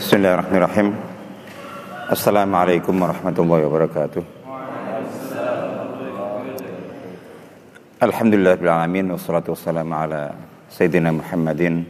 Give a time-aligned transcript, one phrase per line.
[0.00, 0.96] Bismillahirrahmanirrahim.
[2.08, 4.24] Assalamualaikum warahmatullahi wabarakatuh.
[8.00, 10.32] Alhamdulillah bil alamin wassalatu wassalamu ala
[10.72, 11.84] sayyidina Muhammadin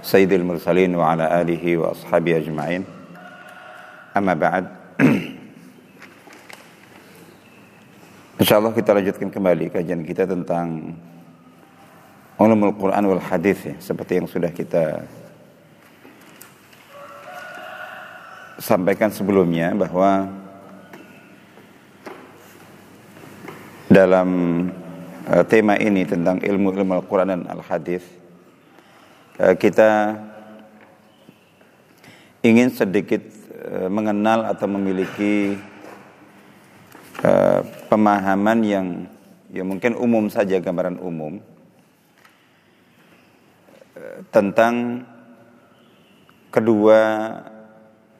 [0.00, 2.88] sayyidil mursalin wa ala alihi wa ashabihi ajma'in.
[4.16, 4.64] Amma ba'd.
[8.40, 10.96] Insyaallah kita lanjutkan kembali kajian kita tentang
[12.40, 15.04] ulumul Quran wal hadis ya, seperti yang sudah kita
[18.60, 20.28] sampaikan sebelumnya bahwa
[23.88, 24.28] dalam
[25.26, 28.04] uh, tema ini tentang ilmu ilmu Al-Quran dan Al-Hadis
[29.40, 30.20] uh, kita
[32.44, 33.24] ingin sedikit
[33.64, 35.56] uh, mengenal atau memiliki
[37.92, 38.86] pemahaman yang
[39.52, 41.36] ya mungkin umum saja gambaran umum
[44.32, 45.04] tentang
[46.48, 46.96] kedua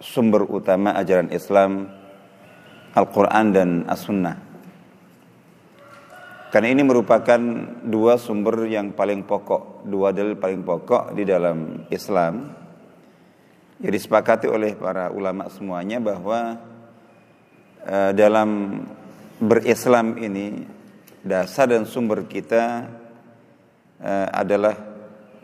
[0.01, 1.87] sumber utama ajaran Islam
[2.97, 4.37] Al-Quran dan As-Sunnah
[6.51, 7.39] karena ini merupakan
[7.87, 12.51] dua sumber yang paling pokok dua dalil paling pokok di dalam Islam
[13.81, 16.61] yang disepakati oleh para ulama semuanya bahwa
[17.87, 18.83] uh, dalam
[19.41, 20.69] berislam ini
[21.25, 22.89] dasar dan sumber kita
[24.05, 24.77] uh, adalah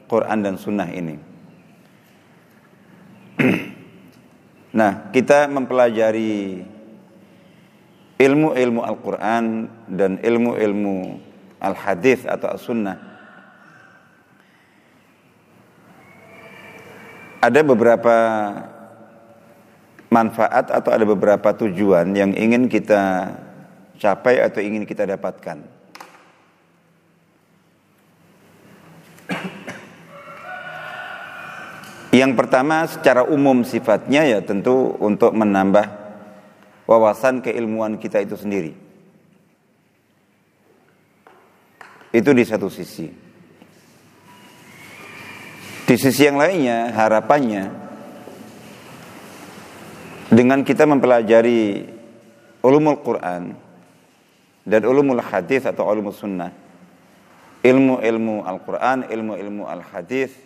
[0.07, 1.17] Quran dan Sunnah ini.
[4.77, 6.61] nah, kita mempelajari
[8.21, 11.21] ilmu-ilmu Al-Quran dan ilmu-ilmu
[11.61, 12.99] Al-Hadis atau As-Sunnah.
[17.41, 18.17] Ada beberapa
[20.11, 23.33] manfaat atau ada beberapa tujuan yang ingin kita
[24.01, 25.76] capai atau ingin kita dapatkan.
[32.17, 35.85] Yang pertama secara umum sifatnya ya tentu untuk menambah
[36.89, 38.73] wawasan keilmuan kita itu sendiri.
[42.17, 43.13] Itu di satu sisi.
[45.85, 47.69] Di sisi yang lainnya harapannya
[50.33, 51.85] dengan kita mempelajari
[52.65, 53.53] ulumul Quran
[54.65, 56.51] dan ulumul hadis atau ulumul sunnah
[57.61, 60.46] ilmu-ilmu Al-Quran, ilmu-ilmu Al-Hadis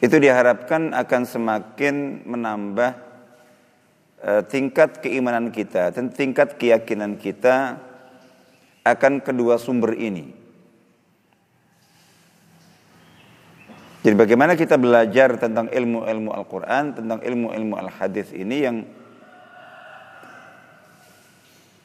[0.00, 2.92] itu diharapkan akan semakin menambah
[4.24, 7.76] uh, tingkat keimanan kita dan tingkat keyakinan kita
[8.80, 10.40] akan kedua sumber ini.
[14.00, 18.76] Jadi bagaimana kita belajar tentang ilmu-ilmu Al-Quran, tentang ilmu-ilmu Al-Hadis ini yang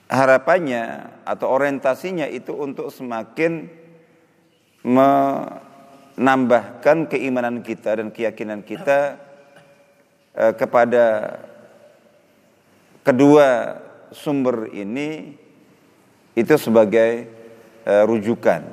[0.08, 3.68] harapannya atau orientasinya itu untuk semakin
[4.88, 5.12] me
[6.16, 9.20] menambahkan keimanan kita dan keyakinan kita
[10.31, 11.38] eh, kepada
[13.03, 13.80] kedua
[14.16, 15.36] sumber ini
[16.36, 17.28] itu sebagai
[17.84, 18.64] eh, rujukan.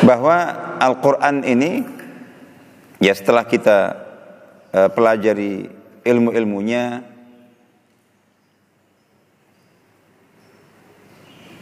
[0.00, 0.36] Bahwa
[0.80, 1.84] Al-Quran ini
[3.04, 3.78] ya setelah kita
[4.72, 5.68] eh, pelajari
[6.08, 7.09] ilmu-ilmunya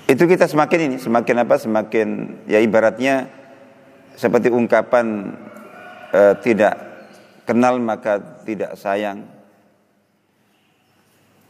[0.09, 2.09] itu kita semakin ini semakin apa semakin
[2.49, 3.29] ya ibaratnya
[4.17, 5.37] seperti ungkapan
[6.09, 6.75] e, tidak
[7.45, 9.29] kenal maka tidak sayang.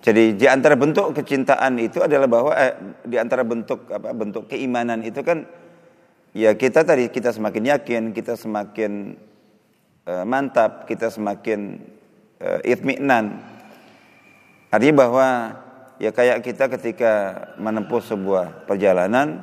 [0.02, 2.74] Jadi di antara bentuk kecintaan itu adalah bahwa eh,
[3.06, 5.46] di antara bentuk apa bentuk keimanan itu kan
[6.34, 9.14] ya kita tadi kita semakin yakin kita semakin
[10.02, 11.78] e, mantap kita semakin
[12.42, 13.38] e, itminan.
[14.74, 15.28] Artinya bahwa
[15.98, 17.12] ya kayak kita ketika
[17.58, 19.42] menempuh sebuah perjalanan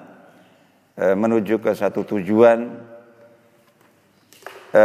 [0.96, 2.80] e, menuju ke satu tujuan
[4.72, 4.84] e,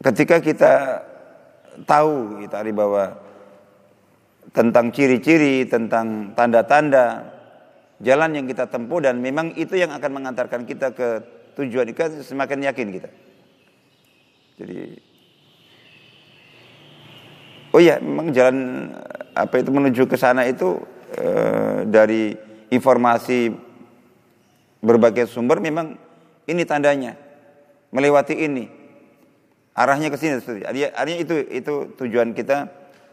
[0.00, 0.72] ketika kita
[1.84, 3.04] tahu kita gitu, bahwa
[4.56, 7.36] tentang ciri-ciri tentang tanda-tanda
[8.00, 11.08] jalan yang kita tempuh dan memang itu yang akan mengantarkan kita ke
[11.60, 13.10] tujuan itu semakin yakin kita.
[14.58, 15.08] Jadi
[17.68, 18.88] Oh iya, memang jalan
[19.38, 20.82] apa itu menuju ke sana itu
[21.14, 21.28] e,
[21.86, 22.34] dari
[22.74, 23.54] informasi
[24.82, 25.94] berbagai sumber memang
[26.50, 27.14] ini tandanya
[27.94, 28.66] melewati ini
[29.78, 30.42] arahnya ke sini.
[30.66, 32.66] Artinya itu itu tujuan kita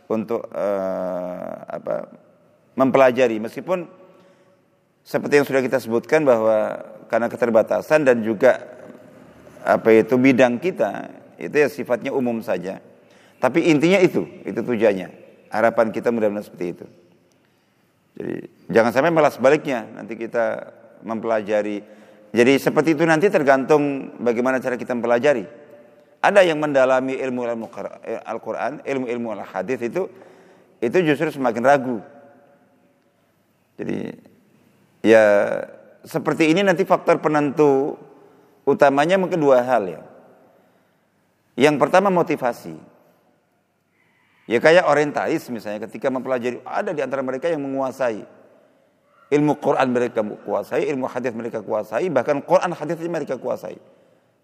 [0.09, 0.67] untuk e,
[1.69, 2.09] apa
[2.73, 3.85] mempelajari meskipun
[5.05, 8.65] seperti yang sudah kita sebutkan bahwa karena keterbatasan dan juga
[9.61, 12.81] apa itu bidang kita itu ya sifatnya umum saja.
[13.37, 15.24] Tapi intinya itu, itu tujuannya.
[15.55, 16.85] Harapan kita mudah-mudahan seperti itu.
[18.19, 18.35] Jadi
[18.67, 20.75] jangan sampai malah sebaliknya nanti kita
[21.07, 21.79] mempelajari.
[22.35, 25.47] Jadi seperti itu nanti tergantung bagaimana cara kita mempelajari.
[26.19, 27.47] Ada yang mendalami ilmu
[28.27, 30.11] Al-Quran, ilmu-ilmu al-hadis itu
[30.83, 31.97] itu justru semakin ragu.
[33.79, 34.11] Jadi
[35.05, 35.23] ya
[36.03, 37.95] seperti ini nanti faktor penentu
[38.67, 40.01] utamanya mungkin dua hal ya.
[41.55, 42.94] Yang pertama motivasi.
[44.45, 48.21] Ya kayak orientalis misalnya ketika mempelajari ada di antara mereka yang menguasai
[49.33, 53.81] ilmu Quran mereka kuasai, ilmu hadis mereka kuasai, bahkan Quran hadisnya mereka kuasai.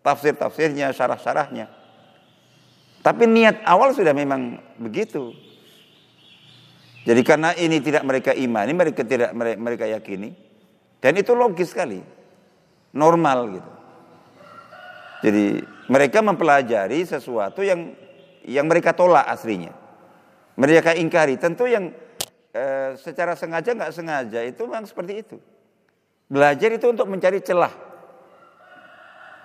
[0.02, 1.70] Tafsir-tafsirnya, syarah-syarahnya.
[3.06, 5.38] Tapi niat awal sudah memang begitu.
[7.06, 10.34] Jadi karena ini tidak mereka imani, mereka tidak mereka yakini,
[11.02, 12.02] dan itu logis sekali,
[12.94, 13.72] normal gitu.
[15.30, 15.46] Jadi
[15.90, 17.94] mereka mempelajari sesuatu yang
[18.46, 19.81] yang mereka tolak aslinya
[20.56, 21.40] mereka ingkari.
[21.40, 21.92] Tentu yang
[22.52, 25.38] e, secara sengaja nggak sengaja itu memang seperti itu.
[26.32, 27.72] Belajar itu untuk mencari celah.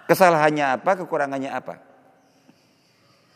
[0.06, 1.82] Kesalahannya apa, kekurangannya apa.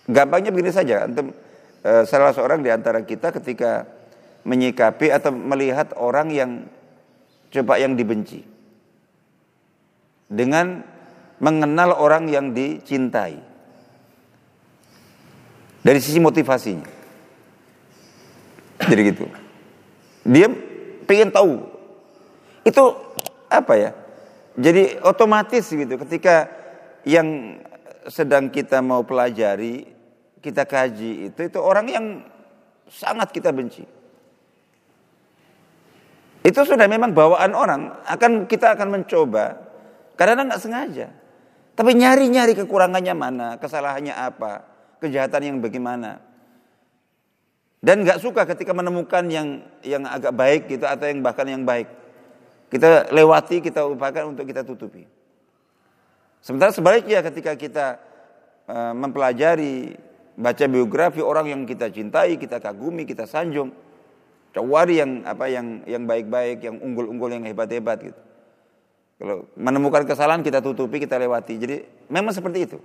[0.06, 1.34] Gampangnya begini saja, antum
[1.82, 3.86] e, salah seorang di antara kita ketika
[4.46, 6.50] menyikapi atau melihat orang yang
[7.50, 8.46] coba yang dibenci
[10.30, 10.86] dengan
[11.42, 13.36] mengenal orang yang dicintai
[15.82, 16.99] dari sisi motivasinya
[18.88, 19.24] jadi gitu.
[20.24, 20.48] Dia
[21.04, 21.64] pengen tahu.
[22.64, 22.96] Itu
[23.50, 23.90] apa ya?
[24.60, 26.48] Jadi otomatis gitu ketika
[27.04, 27.58] yang
[28.08, 29.88] sedang kita mau pelajari,
[30.40, 32.06] kita kaji itu itu orang yang
[32.88, 33.84] sangat kita benci.
[36.40, 39.60] Itu sudah memang bawaan orang, akan kita akan mencoba
[40.16, 41.08] karena nggak sengaja.
[41.76, 44.64] Tapi nyari-nyari kekurangannya mana, kesalahannya apa,
[45.00, 46.20] kejahatan yang bagaimana.
[47.80, 51.88] Dan nggak suka ketika menemukan yang yang agak baik gitu atau yang bahkan yang baik.
[52.68, 55.08] Kita lewati, kita upayakan untuk kita tutupi.
[56.44, 57.98] Sementara sebaliknya ketika kita
[58.68, 59.96] uh, mempelajari
[60.36, 63.72] baca biografi orang yang kita cintai, kita kagumi, kita sanjung,
[64.52, 68.20] cari yang apa yang yang baik-baik, yang unggul-unggul, yang hebat-hebat gitu.
[69.20, 71.54] Kalau menemukan kesalahan kita tutupi, kita lewati.
[71.60, 71.76] Jadi
[72.08, 72.78] memang seperti itu.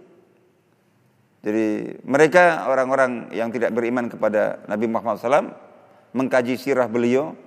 [1.45, 5.53] Jadi mereka orang-orang yang tidak beriman kepada Nabi Muhammad SAW
[6.17, 7.37] mengkaji sirah beliau,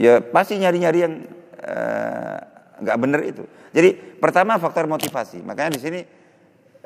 [0.00, 1.14] ya pasti nyari-nyari yang
[1.60, 2.38] eh,
[2.80, 3.44] nggak uh, benar itu.
[3.76, 5.44] Jadi pertama faktor motivasi.
[5.44, 6.00] Makanya di sini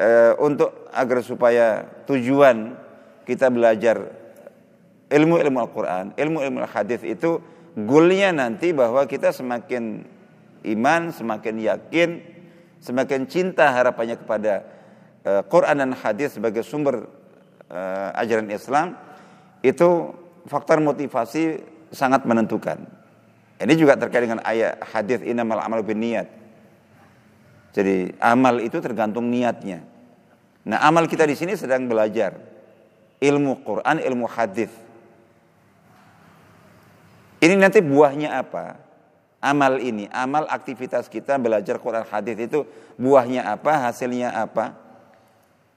[0.02, 2.74] uh, untuk agar supaya tujuan
[3.22, 4.02] kita belajar
[5.14, 7.38] ilmu-ilmu Al-Quran, ilmu-ilmu Al-Hadis itu
[7.78, 10.02] goalnya nanti bahwa kita semakin
[10.74, 12.08] iman, semakin yakin,
[12.82, 14.81] semakin cinta harapannya kepada
[15.26, 17.06] uh, Quran dan hadis sebagai sumber
[17.70, 18.94] uh, ajaran Islam
[19.62, 20.12] itu
[20.46, 21.62] faktor motivasi
[21.94, 22.82] sangat menentukan.
[23.62, 26.26] Ini juga terkait dengan ayat hadis inamal amal bin niat.
[27.72, 29.86] Jadi amal itu tergantung niatnya.
[30.66, 32.36] Nah, amal kita di sini sedang belajar
[33.22, 34.70] ilmu Quran, ilmu hadis.
[37.42, 38.78] Ini nanti buahnya apa?
[39.42, 42.62] Amal ini, amal aktivitas kita belajar Quran hadis itu
[42.94, 44.78] buahnya apa, hasilnya apa?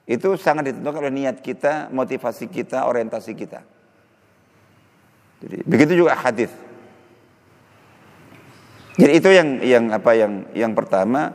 [0.06, 3.60] Itu sangat ditentukan oleh niat kita, motivasi kita, orientasi kita.
[5.42, 6.48] Jadi begitu juga hadis.
[8.96, 11.34] Jadi itu yang yang apa yang yang pertama,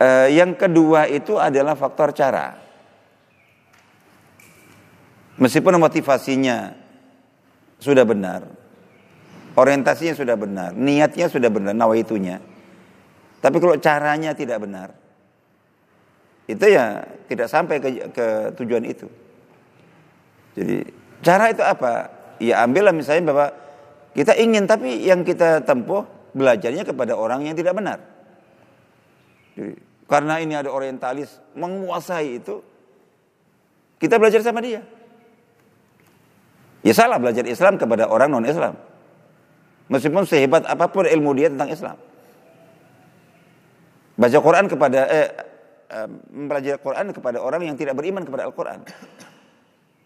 [0.00, 2.58] eh, yang kedua itu adalah faktor cara.
[5.38, 6.74] Meskipun motivasinya
[7.78, 8.42] sudah benar,
[9.54, 12.42] orientasinya sudah benar, niatnya sudah benar, nawaitunya.
[13.38, 14.98] Tapi kalau caranya tidak benar,
[16.48, 18.26] itu ya tidak sampai ke, ke
[18.56, 19.04] tujuan itu.
[20.56, 20.80] Jadi
[21.20, 22.08] cara itu apa?
[22.40, 23.46] Ya ambillah misalnya bahwa
[24.16, 28.00] kita ingin tapi yang kita tempuh belajarnya kepada orang yang tidak benar.
[29.54, 29.76] Jadi,
[30.08, 32.64] karena ini ada orientalis menguasai itu,
[34.00, 34.80] kita belajar sama dia.
[36.80, 38.72] Ya salah belajar Islam kepada orang non Islam.
[39.92, 41.96] Meskipun sehebat apa pun ilmu dia tentang Islam.
[44.18, 45.28] Baca Quran kepada eh,
[46.28, 48.84] mempelajari Al-Quran kepada orang yang tidak beriman kepada Al-Quran.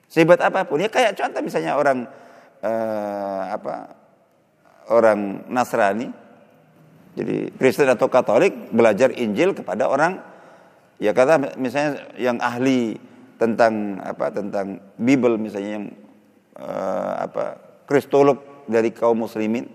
[0.06, 2.04] Sehebat apa pun, ya kayak contoh misalnya orang
[2.60, 3.74] uh, apa
[4.92, 6.12] orang Nasrani,
[7.16, 10.20] jadi Kristen atau Katolik belajar Injil kepada orang
[11.02, 12.94] ya kata misalnya yang ahli
[13.40, 15.86] tentang apa tentang Bible misalnya yang
[16.60, 17.44] uh, apa
[17.90, 18.38] kristolog
[18.70, 19.66] dari kaum muslimin.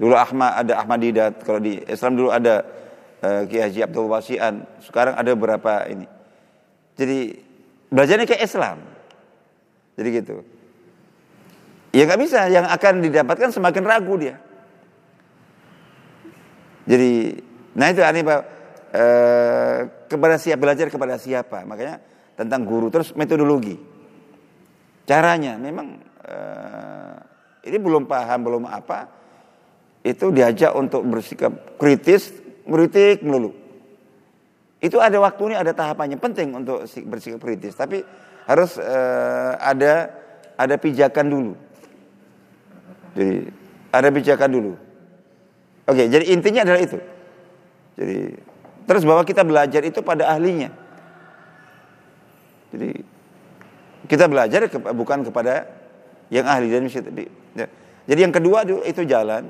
[0.00, 2.64] Dulu Ahmad ada Ahmadidat, kalau di Islam dulu ada
[3.24, 4.66] uh, Kiai Haji Abdul Wasian.
[4.84, 6.04] Sekarang ada beberapa ini.
[6.96, 7.36] Jadi
[7.88, 8.78] belajarnya kayak Islam.
[9.96, 10.36] Jadi gitu.
[11.90, 14.38] Ya nggak bisa, yang akan didapatkan semakin ragu dia.
[16.86, 17.34] Jadi,
[17.74, 18.40] nah itu aneh Pak.
[18.90, 19.78] Eh,
[20.10, 21.62] kepada siapa belajar kepada siapa?
[21.62, 22.02] Makanya
[22.34, 23.78] tentang guru terus metodologi.
[25.06, 27.16] Caranya memang eh,
[27.70, 29.06] ini belum paham belum apa
[30.02, 32.32] itu diajak untuk bersikap kritis,
[32.64, 33.52] kritik melulu.
[34.80, 38.00] Itu ada waktunya, ada tahapannya penting untuk bersikap kritis, tapi
[38.48, 40.08] harus eh, ada
[40.56, 41.52] ada pijakan dulu.
[43.12, 43.36] Jadi
[43.92, 44.72] ada pijakan dulu.
[45.84, 46.98] Oke, jadi intinya adalah itu.
[48.00, 48.18] Jadi
[48.88, 50.72] terus bahwa kita belajar itu pada ahlinya.
[52.70, 52.90] Jadi
[54.08, 55.66] kita belajar bukan kepada
[56.32, 57.66] yang ahli dan ya.
[58.06, 59.44] Jadi yang kedua itu jalan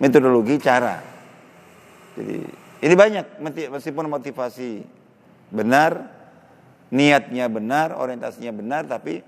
[0.00, 1.17] metodologi cara.
[2.18, 2.38] Jadi
[2.82, 3.38] ini banyak
[3.70, 4.82] meskipun motivasi
[5.54, 6.10] benar,
[6.90, 9.22] niatnya benar, orientasinya benar, tapi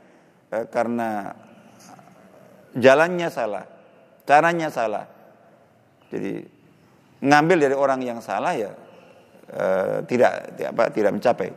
[0.51, 1.31] eh, karena
[2.75, 3.65] jalannya salah,
[4.27, 5.07] caranya salah.
[6.11, 6.43] Jadi
[7.23, 8.75] ngambil dari orang yang salah ya
[9.55, 11.51] eh, tidak apa tidak mencapai.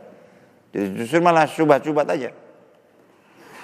[0.70, 2.30] Jadi justru malah coba-coba aja.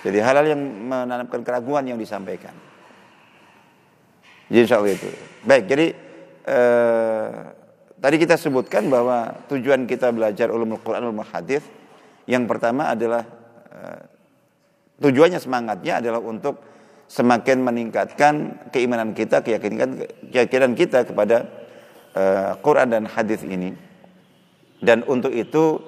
[0.00, 2.56] Jadi hal-hal yang menanamkan keraguan yang disampaikan.
[4.50, 5.08] Jadi itu.
[5.46, 5.86] Baik, jadi
[6.46, 7.59] eh,
[8.00, 11.62] tadi kita sebutkan bahwa tujuan kita belajar ulumul Quran, ulumul hadis
[12.26, 13.24] yang pertama adalah
[13.70, 14.02] eh,
[15.00, 16.60] tujuannya semangatnya adalah untuk
[17.10, 18.34] semakin meningkatkan
[18.70, 21.42] keimanan kita, keyakinan keyakinan kita kepada
[22.14, 23.74] uh, Quran dan hadis ini.
[24.78, 25.82] Dan untuk itu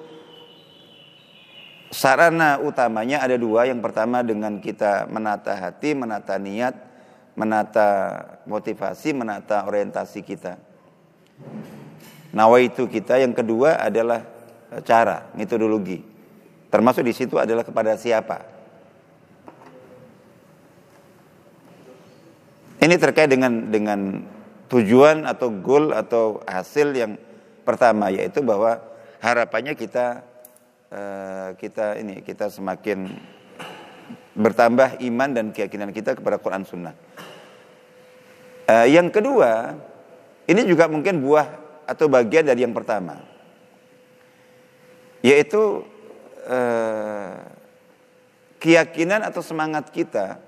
[1.95, 3.71] sarana utamanya ada dua.
[3.71, 6.75] Yang pertama dengan kita menata hati, menata niat,
[7.39, 7.89] menata
[8.43, 10.59] motivasi, menata orientasi kita.
[12.33, 13.21] Nawa itu kita.
[13.21, 14.25] Yang kedua adalah
[14.81, 16.01] cara, metodologi.
[16.73, 18.53] Termasuk di situ adalah kepada siapa
[22.83, 24.27] Ini terkait dengan dengan
[24.67, 27.15] tujuan atau goal atau hasil yang
[27.63, 28.75] pertama yaitu bahwa
[29.23, 30.19] harapannya kita
[30.91, 33.07] uh, kita ini kita semakin
[34.35, 36.91] bertambah iman dan keyakinan kita kepada Quran Sunnah.
[38.67, 39.79] Uh, yang kedua,
[40.51, 43.19] ini juga mungkin buah atau bagian dari yang pertama,
[45.23, 45.83] yaitu
[46.47, 47.35] uh,
[48.59, 50.39] keyakinan atau semangat kita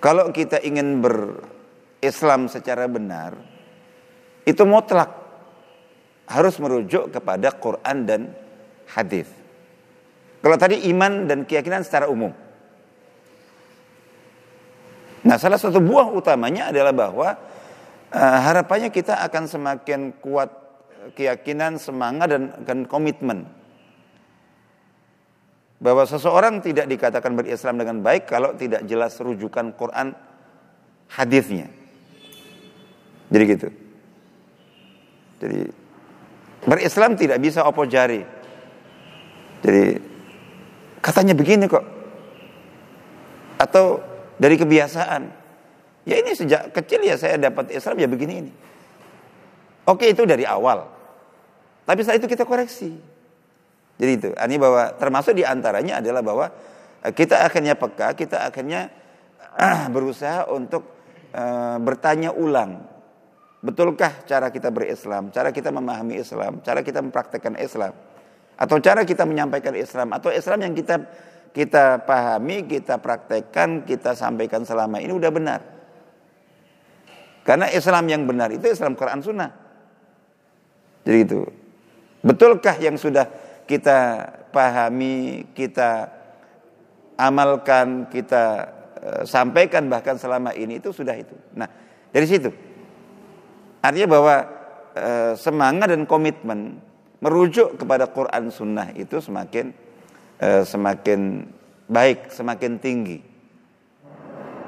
[0.00, 3.36] kalau kita ingin berislam secara benar,
[4.48, 5.12] itu mutlak
[6.24, 8.32] harus merujuk kepada Quran dan
[8.88, 9.28] hadis.
[10.40, 12.32] Kalau tadi iman dan keyakinan secara umum.
[15.20, 17.36] Nah, salah satu buah utamanya adalah bahwa
[18.14, 20.50] uh, harapannya kita akan semakin kuat
[21.16, 23.48] keyakinan, semangat dan, dan komitmen
[25.80, 30.12] bahwa seseorang tidak dikatakan berislam dengan baik kalau tidak jelas rujukan Quran
[31.08, 31.72] hadisnya.
[33.32, 33.68] Jadi gitu.
[35.40, 35.60] Jadi
[36.68, 38.20] berislam tidak bisa opo jari.
[39.64, 39.84] Jadi
[41.00, 41.84] katanya begini kok.
[43.56, 44.04] Atau
[44.36, 45.39] dari kebiasaan.
[46.08, 48.52] Ya ini sejak kecil ya saya dapat Islam ya begini ini.
[49.84, 50.86] Oke itu dari awal.
[51.84, 52.90] Tapi setelah itu kita koreksi.
[54.00, 56.46] Jadi itu, ini bahwa termasuk di antaranya adalah bahwa
[57.04, 58.88] eh, kita akhirnya peka, kita akhirnya
[59.60, 60.88] ah, berusaha untuk
[61.36, 62.80] uh, bertanya ulang.
[63.60, 67.92] Betulkah cara kita berislam, cara kita memahami Islam, cara kita mempraktekkan Islam,
[68.56, 70.96] atau cara kita menyampaikan Islam, atau Islam yang kita
[71.52, 75.60] kita pahami, kita praktekkan, kita sampaikan selama ini udah benar.
[77.42, 79.50] Karena Islam yang benar itu Islam Quran Sunnah.
[81.04, 81.40] Jadi itu.
[82.20, 83.24] Betulkah yang sudah
[83.64, 86.12] kita pahami, kita
[87.16, 88.44] amalkan, kita
[89.00, 91.32] uh, sampaikan bahkan selama ini itu sudah itu.
[91.56, 91.68] Nah,
[92.12, 92.52] dari situ
[93.80, 94.34] artinya bahwa
[94.96, 96.80] uh, semangat dan komitmen
[97.20, 99.72] merujuk kepada Quran Sunnah itu semakin
[100.40, 101.48] uh, semakin
[101.88, 103.18] baik, semakin tinggi.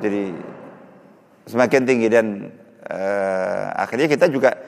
[0.02, 0.34] Jadi
[1.46, 2.26] semakin tinggi dan
[2.86, 4.58] uh, akhirnya kita juga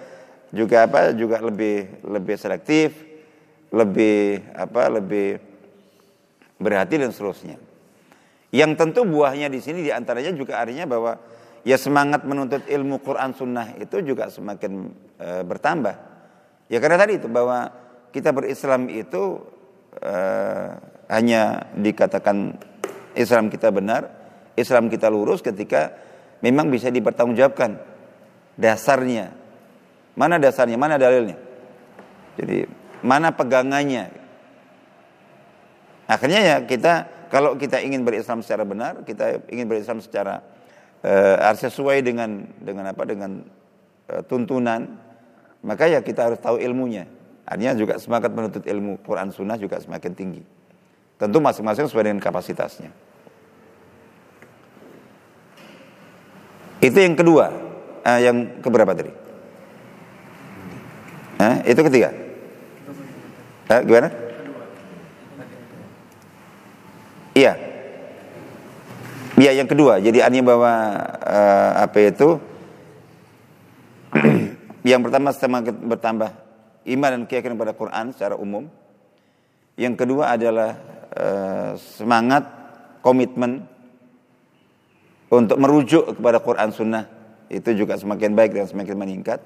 [0.54, 2.94] juga apa juga lebih lebih selektif
[3.75, 5.42] lebih apa lebih
[6.62, 7.59] berhati dan seterusnya.
[8.54, 11.18] Yang tentu buahnya di sini di antaranya juga artinya bahwa
[11.66, 14.73] ya semangat menuntut ilmu Quran Sunnah itu juga semakin
[15.18, 15.97] e, bertambah.
[16.71, 17.75] Ya karena tadi itu bahwa
[18.14, 19.42] kita berislam itu
[19.99, 20.14] e,
[21.11, 22.54] hanya dikatakan
[23.18, 24.06] Islam kita benar,
[24.54, 25.90] Islam kita lurus ketika
[26.38, 27.94] memang bisa dipertanggungjawabkan
[28.59, 29.35] dasarnya.
[30.15, 30.79] Mana dasarnya?
[30.79, 31.39] Mana dalilnya?
[32.39, 32.67] Jadi
[33.03, 34.11] mana pegangannya.
[36.05, 40.45] Akhirnya ya kita kalau kita ingin berislam secara benar, kita ingin berislam secara
[41.03, 43.43] uh, sesuai dengan dengan apa dengan
[44.13, 44.95] uh, tuntunan,
[45.67, 47.11] maka ya kita harus tahu ilmunya.
[47.45, 50.43] Artinya juga semangat menuntut ilmu Quran Sunnah juga semakin tinggi.
[51.21, 52.91] Tentu masing-masing sesuai dengan kapasitasnya.
[56.81, 57.74] Itu yang kedua.
[58.05, 59.09] Uh, yang keberapa tadi?
[61.41, 62.13] Eh, itu ketiga.
[63.73, 64.09] Eh, gimana?
[67.33, 67.53] Iya.
[69.35, 69.99] Iya yang kedua.
[69.99, 70.73] Jadi artinya bahwa
[71.25, 72.39] uh, apa itu?
[74.91, 76.31] yang pertama semakin bertambah
[76.85, 78.71] iman dan keyakinan pada Quran secara umum.
[79.75, 80.79] Yang kedua adalah
[81.19, 82.47] uh, semangat
[83.03, 83.67] komitmen
[85.35, 87.13] untuk merujuk kepada Quran Sunnah
[87.55, 89.39] itu juga semakin baik dan semakin meningkat.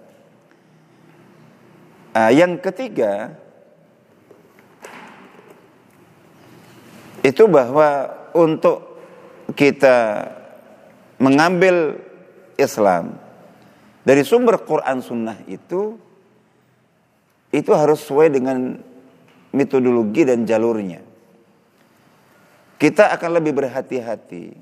[2.16, 3.36] Uh, yang ketiga
[7.20, 8.96] itu bahwa untuk
[9.52, 10.24] kita
[11.20, 12.00] mengambil
[12.56, 13.20] Islam
[14.02, 16.00] dari sumber Quran Sunnah itu
[17.52, 18.80] itu harus sesuai dengan
[19.52, 21.04] metodologi dan jalurnya.
[22.78, 24.54] Kita akan lebih berhati-hati.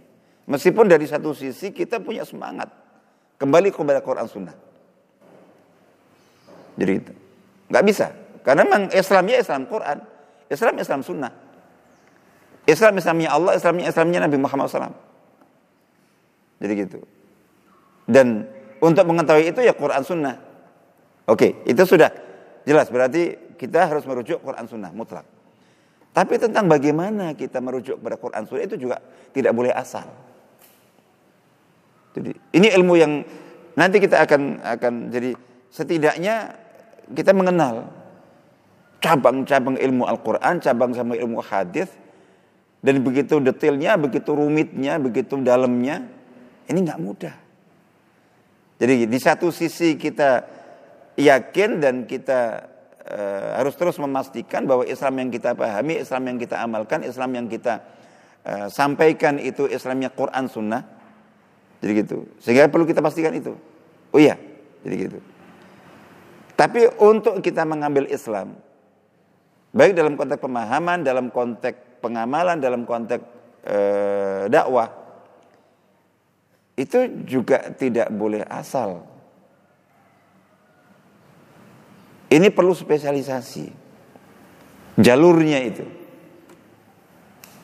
[0.47, 2.86] Meskipun dari satu sisi kita punya semangat
[3.37, 4.57] kembali kepada Quran Sunnah.
[6.77, 7.13] Jadi itu
[7.67, 8.13] nggak bisa
[8.47, 9.99] karena memang Islamnya Islam Quran,
[10.47, 11.33] Islam Islam Sunnah.
[12.67, 14.95] Islam Islamnya Allah, Islamnya Islamnya Nabi Muhammad SAW.
[16.63, 16.99] Jadi gitu.
[18.07, 18.47] Dan
[18.79, 20.39] untuk mengetahui itu ya Quran Sunnah.
[21.27, 22.11] Oke, itu sudah
[22.63, 22.87] jelas.
[22.87, 25.27] Berarti kita harus merujuk Quran Sunnah mutlak.
[26.15, 29.03] Tapi tentang bagaimana kita merujuk kepada Quran Sunnah itu juga
[29.35, 30.07] tidak boleh asal.
[32.17, 33.21] Jadi ini ilmu yang
[33.77, 35.37] nanti kita akan akan jadi
[35.69, 36.57] setidaknya
[37.13, 37.93] kita mengenal
[39.05, 41.93] cabang-cabang ilmu Al-Quran, cabang cabang ilmu hadis,
[42.81, 46.09] dan begitu detailnya, begitu rumitnya, begitu dalamnya,
[46.67, 47.35] ini nggak mudah.
[48.77, 50.45] Jadi di satu sisi kita
[51.17, 52.69] yakin dan kita
[53.09, 57.47] uh, harus terus memastikan bahwa Islam yang kita pahami, Islam yang kita amalkan, Islam yang
[57.49, 57.81] kita
[58.45, 60.96] uh, sampaikan itu Islamnya Quran Sunnah.
[61.81, 62.25] Jadi gitu.
[62.41, 63.53] Sehingga perlu kita pastikan itu.
[64.13, 64.39] Oh iya,
[64.81, 65.19] jadi gitu.
[66.57, 68.57] Tapi untuk kita mengambil Islam,
[69.77, 73.25] baik dalam konteks pemahaman, dalam konteks pengamalan dalam konteks
[73.67, 73.79] e,
[74.47, 74.89] dakwah
[76.77, 79.03] itu juga tidak boleh asal.
[82.31, 83.89] Ini perlu spesialisasi.
[84.97, 85.85] Jalurnya itu.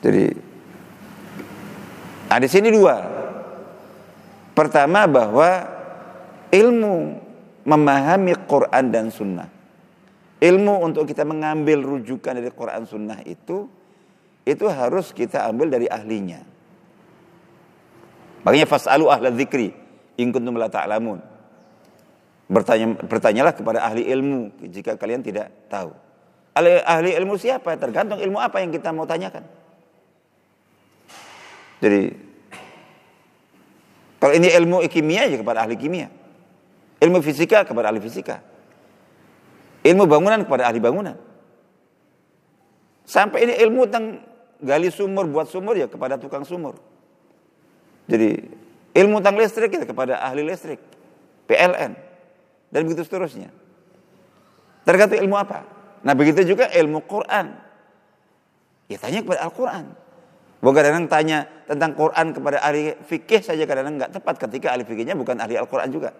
[0.01, 0.23] Jadi
[2.29, 3.22] ada sini dua.
[4.53, 5.65] Pertama bahwa
[6.53, 7.17] ilmu
[7.65, 9.49] memahami Quran dan Sunnah.
[10.43, 13.65] Ilmu untuk kita mengambil rujukan dari Quran Sunnah itu
[14.43, 16.43] itu harus kita ambil dari ahlinya.
[18.43, 19.71] Makanya fasalu ahla dzikri
[20.19, 20.67] in kuntum la.
[22.43, 25.95] Bertanya bertanyalah kepada ahli ilmu jika kalian tidak tahu.
[26.53, 27.73] Ahli ilmu siapa?
[27.79, 29.41] Tergantung ilmu apa yang kita mau tanyakan.
[31.79, 32.13] Jadi
[34.23, 36.07] kalau ini ilmu kimia ya kepada ahli kimia.
[37.03, 38.39] Ilmu fisika kepada ahli fisika.
[39.83, 41.19] Ilmu bangunan kepada ahli bangunan.
[43.03, 44.23] Sampai ini ilmu tentang
[44.63, 46.79] gali sumur, buat sumur ya kepada tukang sumur.
[48.07, 48.47] Jadi
[48.95, 50.79] ilmu tentang listrik ya kepada ahli listrik,
[51.51, 51.91] PLN,
[52.71, 53.51] dan begitu seterusnya.
[54.87, 55.67] Tergantung ilmu apa.
[55.99, 57.59] Nah begitu juga ilmu Quran.
[58.87, 59.99] Ya tanya kepada Al-Quran.
[60.63, 65.11] Bukan kadang tanya tentang Quran kepada ahli fikih saja kadang nggak tepat ketika ahli fikihnya
[65.11, 66.15] bukan ahli Al-Quran juga.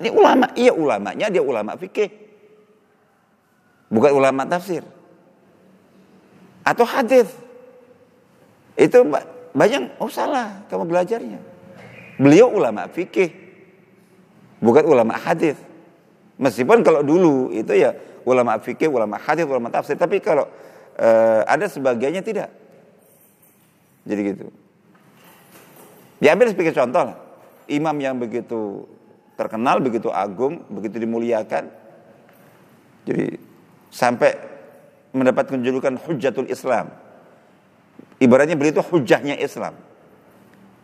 [0.00, 2.08] Ini ulama, iya ulamanya dia ulama fikih.
[3.92, 4.80] Bukan ulama tafsir
[6.68, 7.28] atau hadis.
[8.78, 9.08] Itu
[9.56, 11.40] banyak oh salah kamu belajarnya.
[12.20, 13.30] Beliau ulama fikih,
[14.60, 15.56] bukan ulama hadis.
[16.38, 20.46] Meskipun kalau dulu itu ya ulama fikih, ulama hadis, ulama tafsir, tapi kalau
[20.98, 22.57] uh, ada sebagiannya tidak.
[24.08, 24.48] Jadi gitu.
[26.18, 27.12] Diambil sebagai contoh.
[27.68, 28.88] Imam yang begitu
[29.36, 31.68] terkenal, begitu agung, begitu dimuliakan.
[33.04, 33.36] Jadi
[33.92, 34.34] sampai
[35.12, 36.88] mendapatkan julukan Hujjatul Islam.
[38.18, 39.76] Ibaratnya beliau itu hujahnya Islam.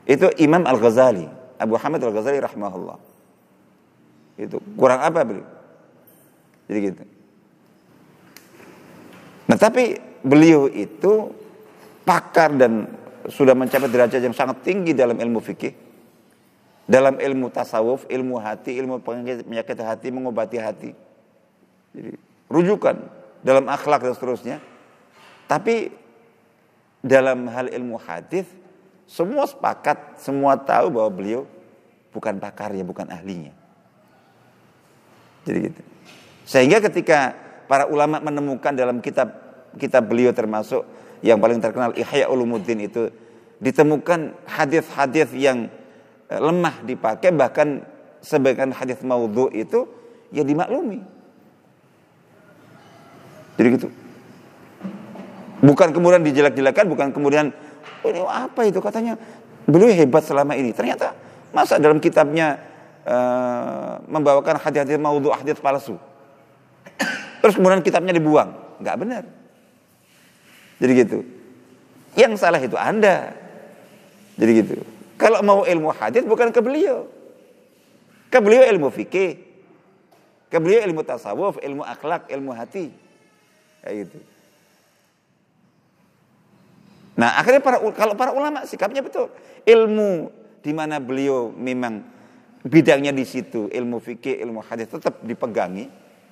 [0.05, 3.01] Itu Imam Al-Ghazali, Abu Hamid Al-Ghazali rahmahullah.
[4.37, 5.49] Itu kurang apa beliau?
[6.69, 7.03] Jadi gitu.
[9.49, 11.33] Nah tapi beliau itu
[12.05, 12.89] pakar dan
[13.29, 15.73] sudah mencapai derajat yang sangat tinggi dalam ilmu fikih.
[16.85, 20.91] Dalam ilmu tasawuf, ilmu hati, ilmu penyakit hati, mengobati hati.
[21.97, 22.13] Jadi
[22.53, 22.97] rujukan
[23.41, 24.57] dalam akhlak dan seterusnya.
[25.49, 25.89] Tapi
[27.01, 28.45] dalam hal ilmu hadis
[29.09, 31.41] semua sepakat, semua tahu bahwa beliau
[32.13, 33.53] bukan pakar ya, bukan ahlinya.
[35.45, 35.83] Jadi gitu.
[36.45, 39.33] Sehingga ketika para ulama menemukan dalam kitab
[39.77, 40.85] kitab beliau termasuk
[41.25, 43.09] yang paling terkenal Ihya Ulumuddin itu
[43.57, 45.73] ditemukan hadis-hadis yang
[46.29, 47.81] eh, lemah dipakai bahkan
[48.21, 49.89] sebagian hadis maudhu itu
[50.29, 51.01] ya dimaklumi.
[53.57, 53.89] Jadi gitu.
[55.65, 57.49] Bukan kemudian dijelek-jelekan, bukan kemudian
[58.05, 59.17] oh ini apa itu katanya
[59.65, 60.77] beliau hebat selama ini.
[60.77, 61.17] Ternyata
[61.57, 62.61] masa dalam kitabnya
[63.09, 65.97] uh, membawakan hadis-hadis maudhu, hadis palsu.
[67.41, 69.25] Terus kemudian kitabnya dibuang, nggak benar.
[70.79, 71.19] Jadi gitu.
[72.15, 73.35] Yang salah itu Anda.
[74.39, 74.75] Jadi gitu.
[75.15, 77.07] Kalau mau ilmu hadis bukan ke beliau.
[78.31, 79.39] Ke beliau ilmu fikih.
[80.51, 82.91] Ke beliau ilmu tasawuf, ilmu akhlak, ilmu hati.
[83.83, 84.19] Kayak gitu.
[87.15, 89.31] Nah, akhirnya para kalau para ulama sikapnya betul.
[89.63, 90.31] Ilmu
[90.67, 92.03] di mana beliau memang
[92.67, 95.87] bidangnya di situ, ilmu fikih, ilmu hadis tetap dipegangi,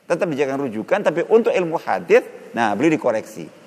[0.09, 2.25] tetap dijadikan rujukan, tapi untuk ilmu hadis,
[2.57, 3.62] nah beliau dikoreksi.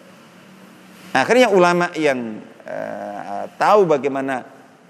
[1.15, 4.43] Akhirnya ulama yang uh, tahu bagaimana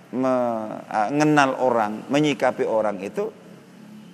[0.10, 3.30] mengenal uh, orang, menyikapi orang itu,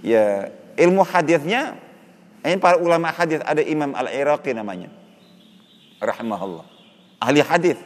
[0.03, 1.79] ya ilmu hadisnya,
[2.43, 4.91] ini para ulama hadis ada Imam Al-Iraqi namanya,
[6.03, 6.67] rahimahullah,
[7.23, 7.79] ahli hadis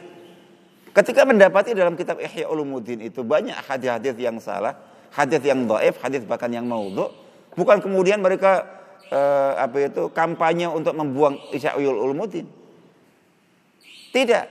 [0.96, 4.80] Ketika mendapati dalam kitab Ihya Ulumuddin itu banyak hadis-hadis yang salah,
[5.12, 7.12] hadis yang dhaif, hadis bahkan yang maudhu,
[7.52, 8.64] bukan kemudian mereka
[9.12, 12.48] eh, apa itu kampanye untuk membuang Ihya Ulumuddin.
[14.16, 14.46] Tidak.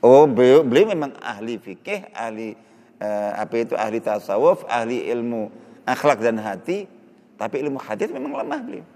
[0.00, 2.56] Oh, beliau, beliau memang ahli fikih, ahli
[2.96, 5.52] eh, apa itu ahli tasawuf, ahli ilmu
[5.84, 6.88] akhlak dan hati,
[7.36, 8.86] tapi ilmu hadis memang lemah beliau.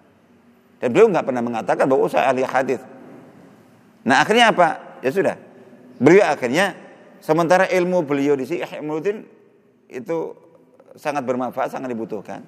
[0.81, 2.81] Dan beliau nggak pernah mengatakan bahwa oh, saya ahli hadis.
[4.09, 4.97] Nah, akhirnya apa?
[5.05, 5.37] Ya sudah,
[5.99, 6.79] Beliau akhirnya
[7.19, 9.27] sementara ilmu beliau di sini Ihmuddin
[9.91, 10.33] itu
[10.95, 12.47] sangat bermanfaat, sangat dibutuhkan.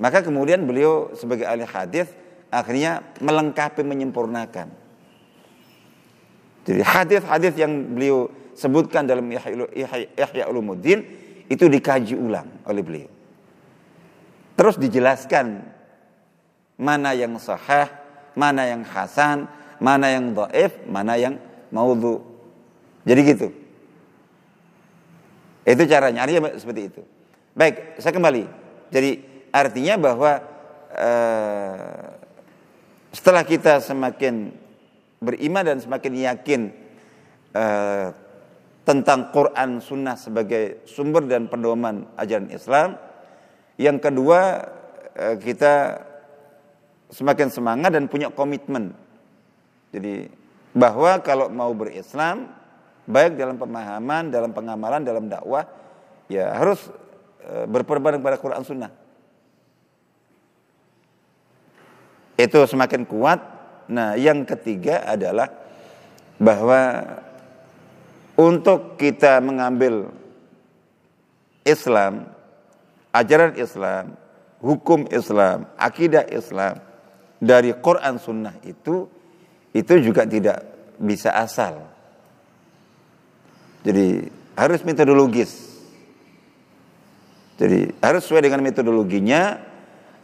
[0.00, 2.10] Maka kemudian beliau sebagai ahli hadis
[2.48, 4.81] akhirnya melengkapi menyempurnakan.
[6.62, 11.02] Jadi hadis-hadis yang beliau sebutkan dalam Ihya Ulumuddin
[11.50, 13.10] itu dikaji ulang oleh beliau.
[14.54, 15.64] Terus dijelaskan
[16.78, 17.90] mana yang sahih,
[18.38, 19.50] mana yang hasan,
[19.82, 21.34] mana yang dhaif, mana yang
[21.74, 22.22] maudhu.
[23.02, 23.48] Jadi gitu.
[25.66, 27.02] Itu caranya, artinya seperti itu.
[27.54, 28.44] Baik, saya kembali.
[28.92, 29.10] Jadi
[29.50, 30.32] artinya bahwa
[30.94, 32.06] uh,
[33.12, 34.61] setelah kita semakin
[35.22, 36.60] beriman dan semakin yakin
[37.54, 38.10] uh,
[38.82, 42.98] tentang Quran Sunnah sebagai sumber dan pedoman ajaran Islam,
[43.78, 44.66] yang kedua
[45.14, 46.02] uh, kita
[47.12, 48.96] semakin semangat dan punya komitmen.
[49.92, 50.26] Jadi
[50.72, 52.48] bahwa kalau mau berislam
[53.04, 55.68] baik dalam pemahaman, dalam pengamalan, dalam dakwah
[56.32, 56.88] ya harus
[57.44, 58.92] e, berperbanding pada Quran Sunnah.
[62.40, 63.61] Itu semakin kuat.
[63.92, 65.52] Nah, yang ketiga adalah
[66.40, 67.04] bahwa
[68.40, 70.08] untuk kita mengambil
[71.68, 72.24] Islam,
[73.12, 74.16] ajaran Islam,
[74.64, 76.80] hukum Islam, akidah Islam
[77.36, 79.06] dari Quran Sunnah itu
[79.76, 80.64] itu juga tidak
[80.96, 81.84] bisa asal.
[83.84, 84.24] Jadi
[84.56, 85.52] harus metodologis.
[87.60, 89.60] Jadi harus sesuai dengan metodologinya,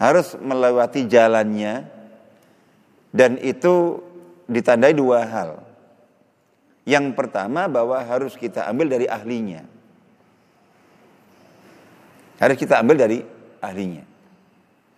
[0.00, 1.97] harus melewati jalannya,
[3.12, 4.04] dan itu
[4.48, 5.50] ditandai dua hal.
[6.88, 9.60] Yang pertama bahwa harus kita ambil dari ahlinya.
[12.40, 13.20] Harus kita ambil dari
[13.60, 14.08] ahlinya.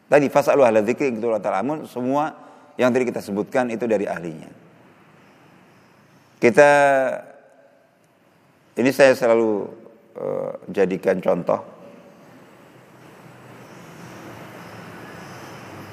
[0.07, 2.35] Tadi fasalu ahla dzikri ta'lamun semua
[2.79, 4.51] yang tadi kita sebutkan itu dari ahlinya.
[6.39, 6.71] Kita
[8.79, 9.67] ini saya selalu
[10.17, 11.61] uh, jadikan contoh.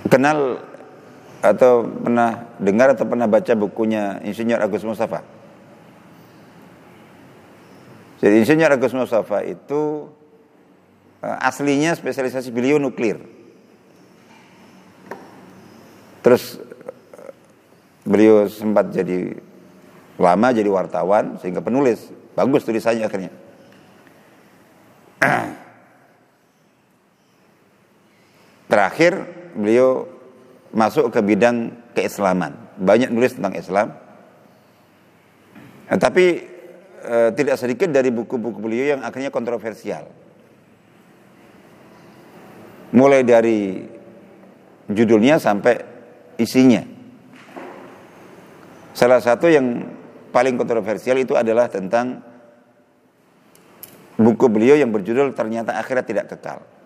[0.07, 0.61] Kenal
[1.41, 5.21] atau pernah dengar atau pernah baca bukunya Insinyur Agus Mustafa?
[8.17, 10.09] Jadi Insinyur Agus Mustafa itu
[11.21, 13.21] uh, aslinya spesialisasi beliau nuklir.
[16.25, 16.59] Terus
[18.07, 19.35] Beliau sempat jadi
[20.15, 22.07] lama jadi wartawan sehingga penulis.
[22.39, 23.35] Bagus tulisannya akhirnya.
[28.71, 30.07] Terakhir beliau
[30.77, 32.53] masuk ke bidang keislaman.
[32.77, 33.97] Banyak nulis tentang Islam.
[35.89, 36.45] Nah, tapi
[37.01, 40.05] e, tidak sedikit dari buku-buku beliau yang akhirnya kontroversial.
[42.93, 43.81] Mulai dari
[44.85, 45.81] judulnya sampai
[46.37, 46.85] isinya.
[48.93, 49.81] Salah satu yang
[50.29, 52.21] paling kontroversial itu adalah tentang
[54.17, 56.76] buku beliau yang berjudul ternyata akhirat tidak kekal.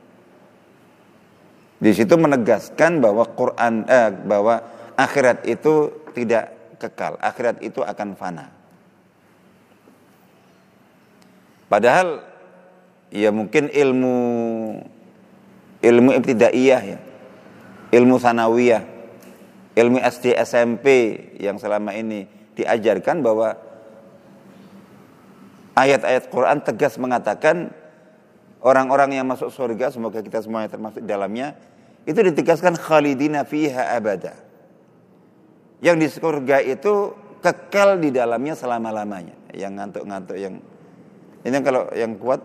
[1.82, 4.62] Di situ menegaskan bahwa Quran eh, bahwa
[4.94, 8.54] akhirat itu tidak kekal, akhirat itu akan fana.
[11.66, 12.22] Padahal
[13.10, 14.16] ya mungkin ilmu
[15.82, 17.00] ilmu ibtidaiyah ya,
[17.98, 18.86] ilmu sanawiyah,
[19.74, 20.86] ilmu SD SMP
[21.42, 23.58] yang selama ini diajarkan bahwa
[25.74, 27.74] ayat-ayat Quran tegas mengatakan
[28.62, 31.58] orang-orang yang masuk surga semoga kita semuanya termasuk dalamnya
[32.06, 34.34] itu ditegaskan khalidina fiha abada.
[35.82, 39.34] Yang di surga itu kekal di dalamnya selama-lamanya.
[39.54, 40.56] Yang ngantuk-ngantuk yang
[41.42, 42.42] ini kalau yang kuat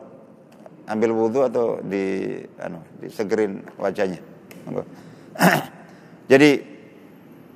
[0.89, 4.21] ambil wudhu atau di anu disegerin wajahnya.
[6.33, 6.51] Jadi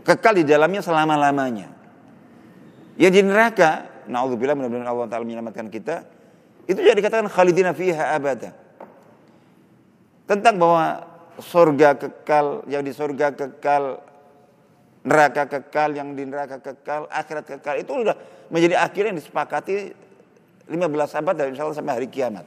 [0.04, 1.68] kekal di dalamnya selama-lamanya.
[3.00, 6.04] Ya di neraka, naudzubillah mudah-mudahan Allah taala menyelamatkan kita.
[6.68, 8.52] Itu jadi dikatakan khalidina fiha abada.
[10.28, 14.02] Tentang bahwa surga kekal, yang di surga kekal,
[15.06, 17.74] neraka kekal, yang di neraka kekal, akhirat kekal.
[17.78, 18.16] Itu sudah
[18.50, 19.74] menjadi akhir yang disepakati
[20.66, 22.46] 15 abad dari insya Allah sampai hari kiamat.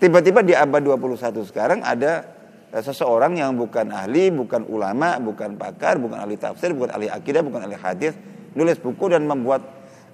[0.00, 2.24] Tiba-tiba di abad 21 sekarang ada
[2.72, 7.44] eh, seseorang yang bukan ahli, bukan ulama, bukan pakar, bukan ahli tafsir, bukan ahli akidah,
[7.44, 8.16] bukan ahli hadis,
[8.56, 9.62] nulis buku dan membuat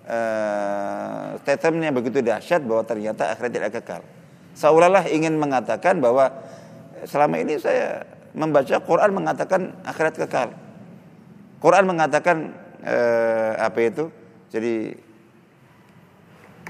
[0.06, 4.02] uh, statementnya begitu dahsyat bahwa ternyata akhirat tidak kekal
[4.56, 6.32] seolah-olah ingin mengatakan bahwa
[7.04, 10.48] selama ini saya membaca Quran mengatakan akhirat kekal.
[11.60, 14.08] Quran mengatakan eh, apa itu?
[14.48, 14.96] Jadi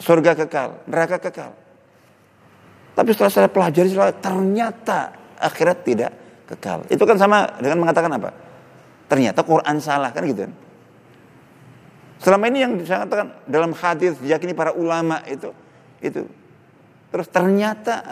[0.02, 1.54] surga kekal, neraka kekal.
[2.96, 6.12] Tapi setelah saya pelajari ternyata akhirat tidak
[6.48, 6.82] kekal.
[6.88, 8.30] Itu kan sama dengan mengatakan apa?
[9.06, 10.54] Ternyata Quran salah kan gitu kan.
[12.16, 15.52] Selama ini yang saya katakan dalam hadis diyakini para ulama itu
[16.00, 16.24] itu
[17.10, 18.02] Terus ternyata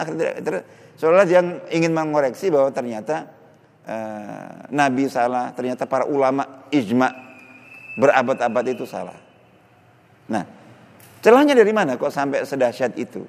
[0.95, 3.27] seolah yang ingin mengoreksi bahwa ternyata
[3.85, 7.11] uh, Nabi salah, ternyata para ulama ijma
[7.99, 9.15] berabad-abad itu salah.
[10.31, 10.43] Nah,
[11.21, 13.23] celahnya dari mana kok sampai sedahsyat itu?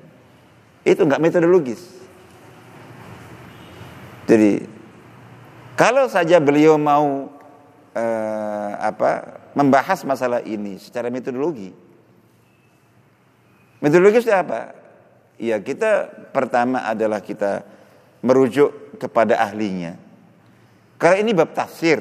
[0.86, 1.82] Itu nggak metodologis.
[4.26, 4.66] Jadi
[5.78, 7.30] kalau saja beliau mau
[7.94, 11.70] uh, apa membahas masalah ini secara metodologi,
[13.82, 14.85] metodologis apa?
[15.36, 17.64] Ya kita pertama adalah kita
[18.24, 19.96] merujuk kepada ahlinya.
[20.96, 22.00] Karena ini bab tafsir.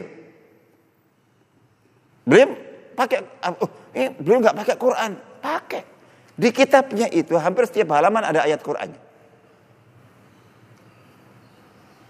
[2.26, 2.56] Beliau
[2.96, 3.22] pakai,
[3.60, 5.12] oh, eh, beliau nggak pakai Quran,
[5.44, 5.84] pakai.
[6.36, 9.00] Di kitabnya itu hampir setiap halaman ada ayat Qurannya.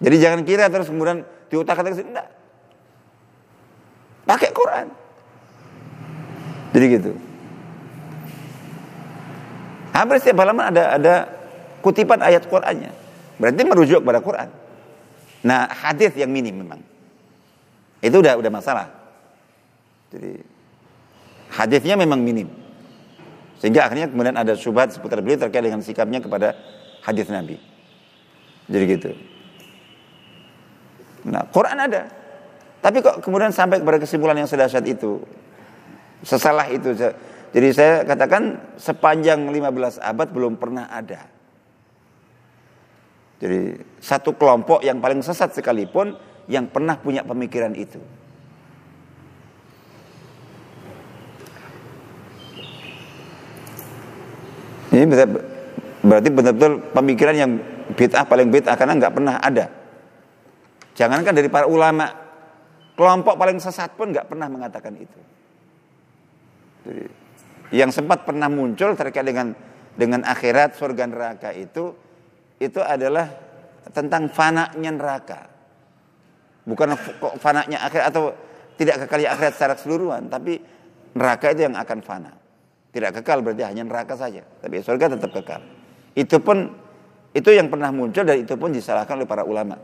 [0.01, 2.29] Jadi jangan kira terus kemudian diutak-atik enggak.
[4.25, 4.87] Pakai Quran.
[6.73, 7.11] Jadi gitu.
[9.95, 11.15] Hampir setiap halaman ada ada
[11.79, 12.91] kutipan ayat Qur'annya.
[13.39, 14.49] Berarti merujuk kepada Quran.
[15.47, 16.83] Nah, hadis yang minim memang.
[18.03, 18.91] Itu udah udah masalah.
[20.11, 20.43] Jadi
[21.55, 22.51] hadisnya memang minim.
[23.63, 26.59] Sehingga akhirnya kemudian ada syubhat seputar beliau terkait dengan sikapnya kepada
[27.03, 27.55] hadis Nabi.
[28.67, 29.11] Jadi gitu.
[31.29, 32.11] Nah, Quran ada.
[32.83, 35.23] Tapi kok kemudian sampai kepada kesimpulan yang sedahsyat itu.
[36.21, 36.93] Sesalah itu
[37.55, 41.23] jadi saya katakan sepanjang 15 abad belum pernah ada.
[43.39, 46.19] Jadi satu kelompok yang paling sesat sekalipun
[46.51, 48.03] yang pernah punya pemikiran itu.
[54.91, 55.07] Ini
[56.03, 57.51] berarti benar-benar pemikiran yang
[57.95, 59.71] bid'ah paling bid'ah karena nggak pernah ada.
[60.95, 62.11] Jangankan dari para ulama,
[62.99, 65.19] kelompok paling sesat pun nggak pernah mengatakan itu.
[66.87, 67.03] Jadi,
[67.73, 69.55] yang sempat pernah muncul terkait dengan
[69.95, 71.95] dengan akhirat surga neraka itu
[72.59, 73.31] itu adalah
[73.91, 75.39] tentang fananya neraka.
[76.65, 76.97] Bukan
[77.37, 78.33] fananya akhirat atau
[78.75, 80.57] tidak kekalnya akhirat secara keseluruhan, tapi
[81.15, 82.33] neraka itu yang akan fana.
[82.89, 85.61] Tidak kekal berarti hanya neraka saja, tapi surga tetap kekal.
[86.15, 86.71] Itu pun
[87.35, 89.75] itu yang pernah muncul dan itu pun disalahkan oleh para ulama.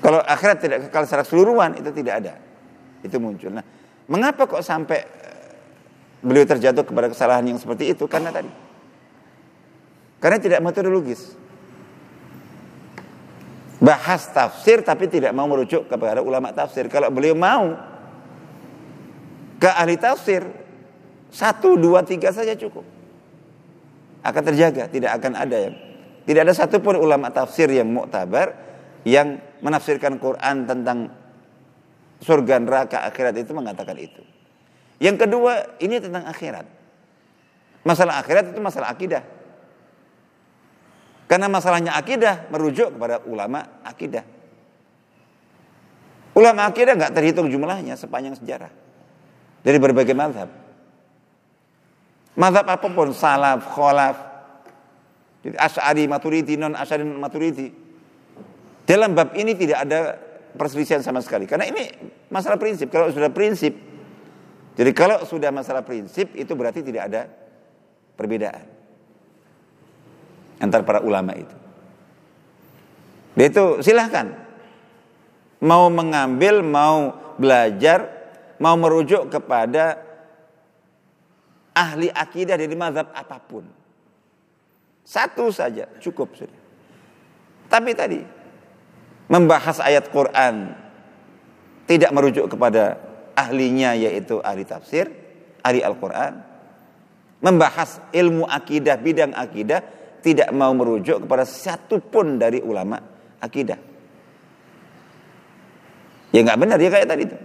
[0.00, 2.34] Kalau akhirat tidak kekal secara keseluruhan itu tidak ada.
[3.04, 3.52] Itu muncul.
[3.52, 3.64] Nah,
[4.08, 5.04] mengapa kok sampai
[6.22, 8.50] beliau terjatuh kepada kesalahan yang seperti itu karena tadi.
[10.18, 11.38] Karena tidak metodologis.
[13.78, 16.90] Bahas tafsir tapi tidak mau merujuk kepada ulama tafsir.
[16.90, 17.78] Kalau beliau mau
[19.62, 20.42] ke ahli tafsir
[21.30, 22.82] satu dua tiga saja cukup.
[24.26, 25.74] Akan terjaga tidak akan ada yang
[26.26, 28.52] tidak ada satupun ulama tafsir yang muktabar
[29.06, 31.14] yang menafsirkan Quran tentang
[32.18, 34.20] surga neraka akhirat itu mengatakan itu.
[34.98, 36.66] Yang kedua, ini tentang akhirat.
[37.86, 39.22] Masalah akhirat itu masalah akidah.
[41.30, 44.24] Karena masalahnya akidah merujuk kepada ulama akidah.
[46.34, 48.72] Ulama akidah nggak terhitung jumlahnya sepanjang sejarah.
[49.62, 50.50] Dari berbagai mazhab.
[52.38, 54.16] Mazhab apa pun, salaf, kholaf,
[55.58, 57.70] Ash'ari, Maturidi, non Ash'ari, Maturidi.
[58.86, 60.16] Dalam bab ini tidak ada
[60.54, 61.44] perselisihan sama sekali.
[61.44, 61.92] Karena ini
[62.32, 62.88] masalah prinsip.
[62.88, 63.74] Kalau sudah prinsip,
[64.78, 67.26] jadi kalau sudah masalah prinsip itu berarti tidak ada
[68.14, 68.62] perbedaan
[70.62, 71.56] antar para ulama itu.
[73.34, 74.34] Dia itu silahkan
[75.58, 78.06] mau mengambil, mau belajar,
[78.62, 79.98] mau merujuk kepada
[81.74, 83.66] ahli akidah dari mazhab apa pun.
[85.02, 86.62] Satu saja cukup sudah.
[87.66, 88.20] Tapi tadi
[89.26, 90.74] membahas ayat Quran
[91.90, 93.07] tidak merujuk kepada
[93.38, 95.06] ahlinya yaitu ahli tafsir,
[95.62, 96.42] ahli Al-Quran.
[97.38, 99.78] Membahas ilmu akidah, bidang akidah
[100.18, 102.98] tidak mau merujuk kepada satu pun dari ulama
[103.38, 103.78] akidah.
[106.34, 107.38] Ya nggak benar ya kayak tadi itu.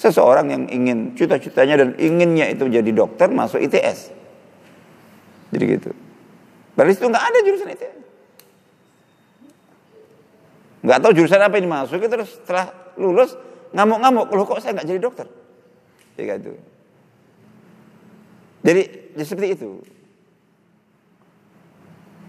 [0.00, 4.10] Seseorang yang ingin cita-citanya dan inginnya itu jadi dokter masuk ITS.
[5.52, 5.90] Jadi gitu.
[6.72, 7.96] Berarti itu nggak ada jurusan ITS.
[10.82, 13.38] Nggak tahu jurusan apa ini masuk, terus setelah lulus
[13.72, 15.26] ngamuk-ngamuk, loh kok saya nggak jadi dokter?
[16.16, 16.52] Ya gitu.
[18.62, 18.82] Jadi,
[19.18, 19.70] jadi seperti itu.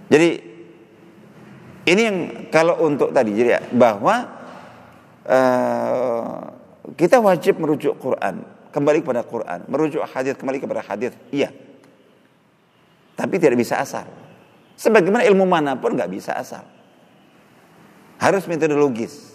[0.10, 0.30] Jadi
[1.84, 4.30] ini yang kalau untuk tadi jadi bahwa
[5.28, 6.40] uh,
[6.96, 11.14] kita wajib merujuk Quran, kembali kepada Quran, merujuk hadis kembali kepada hadis.
[11.34, 11.52] Iya.
[13.14, 14.10] Tapi tidak bisa asal.
[14.74, 16.66] Sebagaimana ilmu mana pun nggak bisa asal.
[18.18, 19.33] Harus metodologis.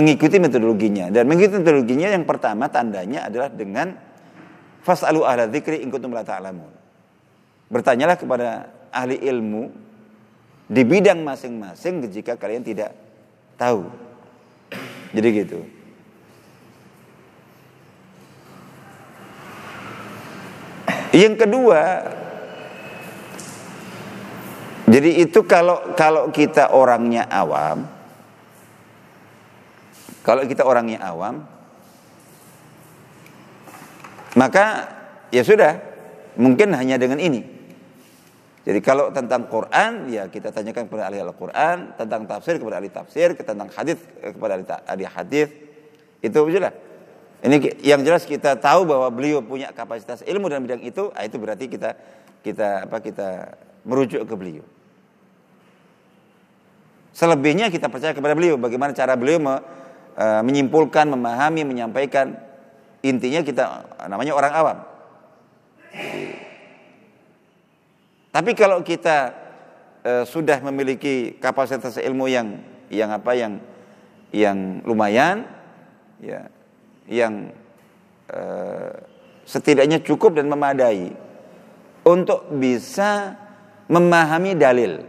[0.00, 3.92] Mengikuti metodologinya dan mengikuti metodologinya yang pertama tandanya adalah dengan
[4.80, 6.72] fasalu ahla dzikri in kuntum la ta'lamun.
[7.68, 9.68] Bertanyalah kepada ahli ilmu
[10.72, 12.96] di bidang masing-masing jika kalian tidak
[13.60, 13.92] tahu.
[15.12, 15.60] Jadi gitu.
[21.12, 21.82] Yang kedua,
[24.88, 27.99] jadi itu kalau kalau kita orangnya awam,
[30.20, 31.48] kalau kita orangnya awam,
[34.36, 34.86] maka
[35.32, 35.80] ya sudah,
[36.36, 37.42] mungkin hanya dengan ini.
[38.60, 43.32] Jadi kalau tentang Quran ya kita tanyakan kepada ahli Al-Quran, tentang tafsir kepada ahli tafsir,
[43.32, 45.48] tentang hadis kepada ahli hadis.
[46.20, 46.70] Itu sudah.
[47.40, 51.40] Ini yang jelas kita tahu bahwa beliau punya kapasitas ilmu dalam bidang itu, ah, itu
[51.40, 51.96] berarti kita
[52.44, 53.56] kita apa kita
[53.88, 54.64] merujuk ke beliau.
[57.16, 59.40] Selebihnya kita percaya kepada beliau bagaimana cara beliau
[60.20, 62.36] e, menyimpulkan, memahami, menyampaikan.
[63.00, 63.64] Intinya kita
[64.12, 64.78] namanya orang awam.
[68.30, 69.32] Tapi kalau kita
[70.04, 72.60] e, sudah memiliki kapasitas ilmu yang
[72.92, 73.52] yang apa yang
[74.30, 75.48] yang lumayan,
[76.20, 76.46] ya,
[77.08, 77.50] yang
[78.28, 78.40] e,
[79.48, 81.10] setidaknya cukup dan memadai
[82.06, 83.34] untuk bisa
[83.90, 85.02] memahami dalil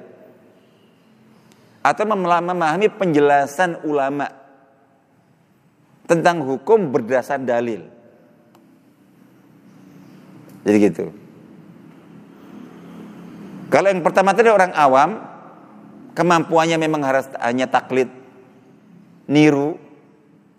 [1.86, 4.41] atau memahami penjelasan ulama
[6.12, 7.88] tentang hukum berdasar dalil.
[10.68, 11.06] Jadi gitu.
[13.72, 15.24] Kalau yang pertama tadi orang awam,
[16.12, 18.12] kemampuannya memang harus hanya taklid,
[19.32, 19.80] niru,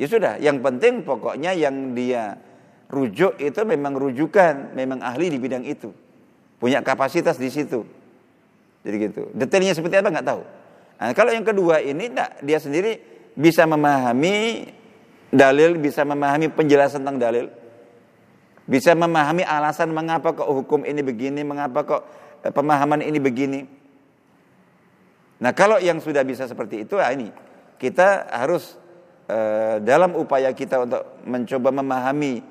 [0.00, 0.40] ya sudah.
[0.40, 2.40] Yang penting pokoknya yang dia
[2.88, 5.92] rujuk itu memang rujukan, memang ahli di bidang itu,
[6.56, 7.84] punya kapasitas di situ.
[8.82, 9.28] Jadi gitu.
[9.36, 10.42] Detailnya seperti apa nggak tahu.
[10.96, 12.08] Nah, kalau yang kedua ini
[12.40, 12.96] dia sendiri
[13.36, 14.66] bisa memahami
[15.32, 17.46] dalil, bisa memahami penjelasan tentang dalil,
[18.68, 22.02] bisa memahami alasan mengapa kok hukum ini begini, mengapa kok
[22.52, 23.60] pemahaman ini begini.
[25.42, 27.32] Nah kalau yang sudah bisa seperti itu, nah ini
[27.80, 28.78] kita harus
[29.26, 32.44] eh, dalam upaya kita untuk mencoba memahami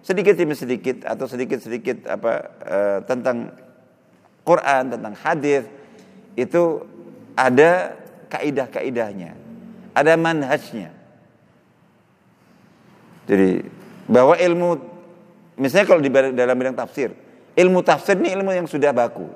[0.00, 2.32] sedikit demi sedikit atau sedikit sedikit apa
[2.64, 3.52] eh, tentang
[4.40, 5.68] Quran, tentang hadis
[6.38, 6.86] itu
[7.36, 7.92] ada
[8.32, 9.36] kaidah-kaidahnya,
[9.92, 10.99] ada manhajnya.
[13.30, 13.62] Jadi
[14.10, 14.68] bahwa ilmu
[15.54, 17.14] misalnya kalau di dalam bidang tafsir
[17.58, 19.26] Ilmu tafsir ini ilmu yang sudah baku.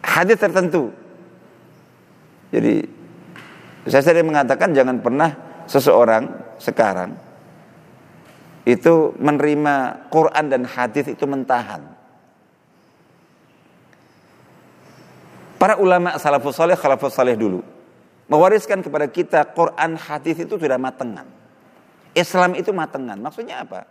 [0.00, 0.88] Hadis tertentu.
[2.48, 2.88] Jadi
[3.86, 5.36] saya sering mengatakan jangan pernah
[5.68, 7.12] seseorang sekarang
[8.64, 11.84] itu menerima Quran dan hadis itu mentahan.
[15.60, 17.75] Para ulama salafus saleh, khalafus saleh dulu
[18.26, 21.26] mewariskan kepada kita Quran hadis itu sudah matengan.
[22.16, 23.18] Islam itu matengan.
[23.20, 23.86] Maksudnya apa?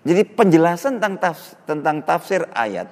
[0.00, 2.88] Jadi penjelasan tentang tafsir, tentang tafsir ayat,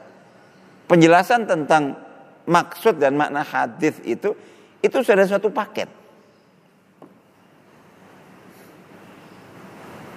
[0.86, 1.96] penjelasan tentang
[2.44, 4.36] maksud dan makna hadis itu
[4.84, 5.88] itu sudah suatu paket.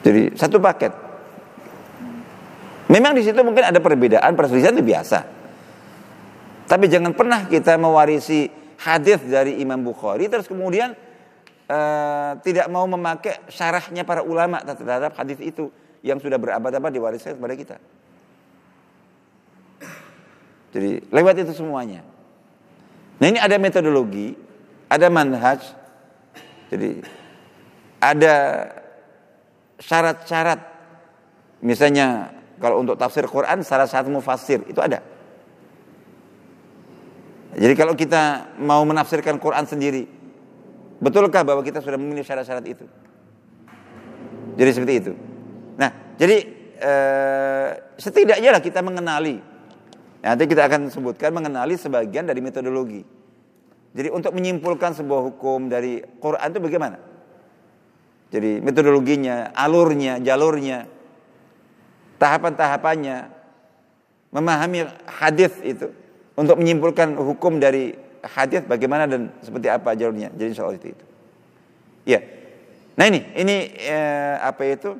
[0.01, 0.91] Jadi satu paket.
[2.91, 5.19] Memang di situ mungkin ada perbedaan, perselisihan itu biasa.
[6.67, 10.97] Tapi jangan pernah kita mewarisi hadis dari Imam Bukhari terus kemudian
[11.69, 15.69] uh, tidak mau memakai syarahnya para ulama terhadap hadis itu
[16.01, 17.77] yang sudah berabad-abad diwariskan kepada kita.
[20.71, 22.01] Jadi lewat itu semuanya.
[23.21, 24.33] Nah ini ada metodologi,
[24.89, 25.61] ada manhaj,
[26.73, 27.05] jadi
[28.01, 28.35] ada
[29.77, 30.59] syarat-syarat.
[31.61, 35.03] Misalnya kalau untuk tafsir Quran salah satu mufassir itu ada.
[37.51, 40.07] Jadi kalau kita mau menafsirkan Quran sendiri,
[41.03, 42.87] betulkah bahwa kita sudah memilih syarat-syarat itu?
[44.55, 45.11] Jadi seperti itu.
[45.75, 46.37] Nah, jadi
[46.79, 49.43] eh, setidaknya lah kita mengenali.
[50.21, 53.03] Nanti kita akan sebutkan mengenali sebagian dari metodologi.
[53.91, 56.97] Jadi untuk menyimpulkan sebuah hukum dari Quran itu bagaimana?
[58.31, 60.87] Jadi metodologinya, alurnya, jalurnya,
[62.15, 63.27] tahapan-tahapannya,
[64.31, 65.91] memahami hadis itu
[66.35, 70.29] untuk menyimpulkan hukum dari hadis bagaimana dan seperti apa jalurnya.
[70.33, 71.05] Jadi soal itu itu.
[72.05, 72.21] Ya.
[72.95, 74.97] Nah ini ini eh, apa itu?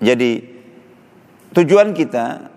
[0.00, 0.40] Jadi
[1.52, 2.48] tujuan kita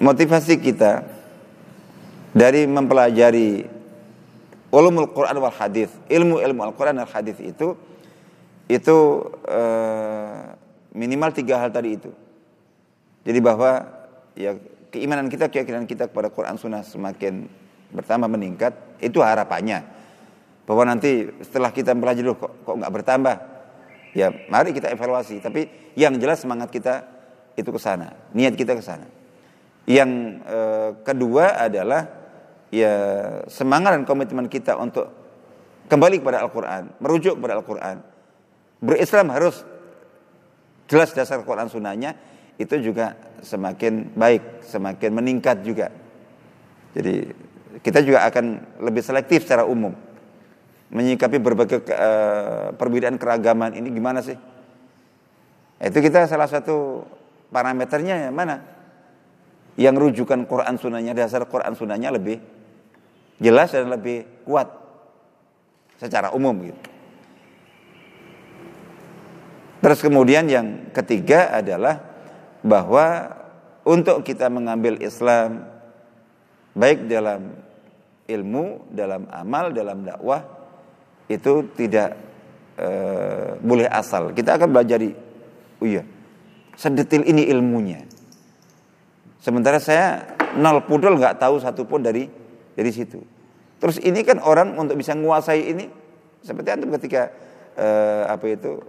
[0.00, 1.04] motivasi kita
[2.36, 3.64] dari mempelajari
[4.70, 7.74] ulumul Quran wal hadis, ilmu-ilmu Al-Quran dan hadis itu
[8.70, 8.96] itu
[9.50, 10.54] eh,
[10.94, 12.10] minimal tiga hal tadi itu.
[13.26, 13.99] Jadi bahwa
[14.34, 14.58] ya
[14.90, 17.46] keimanan kita, keyakinan kita kepada Quran Sunnah semakin
[17.94, 18.72] bertambah meningkat,
[19.02, 19.86] itu harapannya.
[20.66, 23.36] Bahwa nanti setelah kita belajar dulu kok kok nggak bertambah,
[24.14, 25.42] ya mari kita evaluasi.
[25.42, 27.02] Tapi yang jelas semangat kita
[27.58, 29.06] itu ke sana, niat kita ke sana.
[29.90, 30.10] Yang
[30.46, 32.06] eh, kedua adalah
[32.70, 32.94] ya
[33.50, 35.10] semangat dan komitmen kita untuk
[35.90, 37.96] kembali kepada Al-Quran, merujuk kepada Al-Quran.
[38.80, 39.66] Berislam harus
[40.86, 42.14] jelas dasar Quran Sunnahnya,
[42.60, 45.88] itu juga semakin baik, semakin meningkat juga.
[46.92, 47.32] Jadi
[47.80, 49.96] kita juga akan lebih selektif secara umum
[50.90, 54.36] menyikapi berbagai uh, perbedaan keragaman ini gimana sih?
[55.80, 57.06] Itu kita salah satu
[57.48, 58.60] parameternya ya mana?
[59.80, 62.42] Yang rujukan Quran Sunnahnya, dasar Quran Sunnahnya lebih
[63.40, 64.68] jelas dan lebih kuat
[65.96, 66.82] secara umum gitu.
[69.80, 72.09] Terus kemudian yang ketiga adalah
[72.60, 73.36] bahwa
[73.84, 75.64] untuk kita mengambil Islam
[76.76, 77.56] baik dalam
[78.28, 80.44] ilmu, dalam amal, dalam dakwah
[81.26, 82.14] itu tidak
[82.78, 82.88] e,
[83.58, 84.30] boleh asal.
[84.30, 85.00] Kita akan belajar
[85.80, 86.02] oh iya,
[86.78, 88.06] sedetil ini ilmunya.
[89.40, 92.28] Sementara saya nol pudel nggak tahu satupun dari
[92.76, 93.18] dari situ.
[93.80, 95.88] Terus ini kan orang untuk bisa menguasai ini
[96.44, 97.32] seperti antum ketika
[97.74, 97.88] e,
[98.28, 98.80] apa itu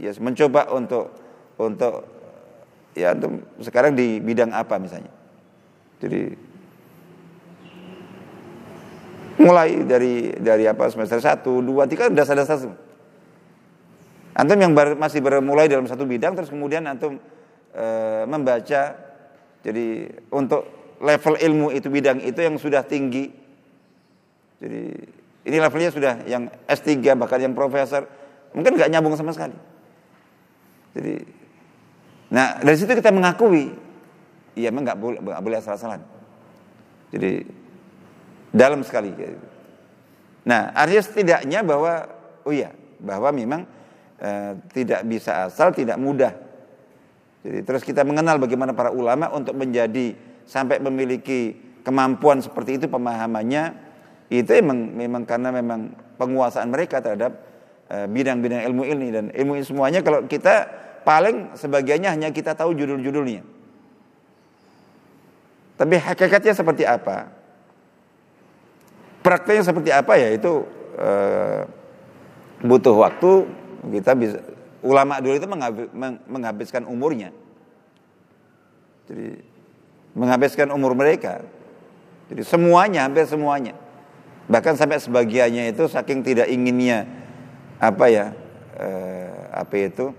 [0.00, 1.12] ya mencoba untuk
[1.60, 2.19] untuk
[2.94, 5.12] ya antum sekarang di bidang apa misalnya.
[6.00, 6.50] Jadi
[9.40, 12.78] mulai dari dari apa semester 1, 2, 3 dasar-dasar semua.
[14.36, 17.18] Antum yang bar, masih bermulai dalam satu bidang terus kemudian antum
[17.74, 17.86] e,
[18.24, 18.94] membaca
[19.60, 19.86] jadi
[20.32, 23.28] untuk level ilmu itu bidang itu yang sudah tinggi.
[24.60, 24.82] Jadi
[25.48, 28.04] ini levelnya sudah yang S3 bahkan yang profesor
[28.52, 29.56] mungkin nggak nyambung sama sekali.
[30.96, 31.39] Jadi
[32.30, 33.74] Nah dari situ kita mengakui,
[34.54, 36.00] iya memang nggak boleh nggak boleh asal-asalan.
[37.10, 37.42] Jadi
[38.54, 39.10] dalam sekali.
[40.46, 42.06] Nah artinya setidaknya bahwa
[42.46, 42.70] oh iya
[43.02, 43.66] bahwa memang
[44.18, 44.30] e,
[44.70, 46.30] tidak bisa asal, tidak mudah.
[47.42, 50.14] Jadi terus kita mengenal bagaimana para ulama untuk menjadi
[50.46, 53.90] sampai memiliki kemampuan seperti itu pemahamannya
[54.30, 57.34] itu memang memang karena memang penguasaan mereka terhadap
[57.90, 60.68] eh, bidang-bidang ilmu ini dan ilmu ini semuanya kalau kita
[61.02, 63.42] paling sebagiannya hanya kita tahu judul-judulnya.
[65.80, 67.32] Tapi hakikatnya seperti apa?
[69.24, 70.64] Prakteknya seperti apa ya itu
[70.96, 71.10] e,
[72.60, 73.48] butuh waktu
[73.88, 74.38] kita bisa
[74.84, 75.48] ulama dulu itu
[76.28, 77.32] menghabiskan umurnya.
[79.08, 79.40] Jadi
[80.12, 81.40] menghabiskan umur mereka.
[82.28, 83.72] Jadi semuanya hampir semuanya.
[84.52, 87.08] Bahkan sampai sebagiannya itu saking tidak inginnya
[87.80, 88.26] apa ya
[88.76, 88.88] e,
[89.48, 90.12] apa itu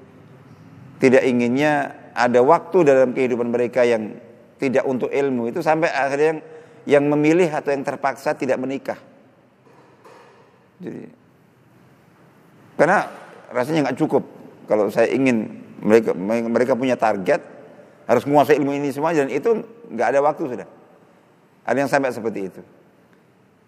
[1.01, 4.21] tidak inginnya ada waktu dalam kehidupan mereka yang
[4.61, 6.41] tidak untuk ilmu itu sampai akhirnya yang
[6.85, 9.01] yang memilih atau yang terpaksa tidak menikah.
[10.77, 11.09] Jadi
[12.77, 13.09] karena
[13.49, 14.23] rasanya nggak cukup
[14.69, 17.41] kalau saya ingin mereka mereka punya target
[18.05, 20.67] harus menguasai ilmu ini semua dan itu nggak ada waktu sudah.
[21.65, 22.61] Ada yang sampai seperti itu.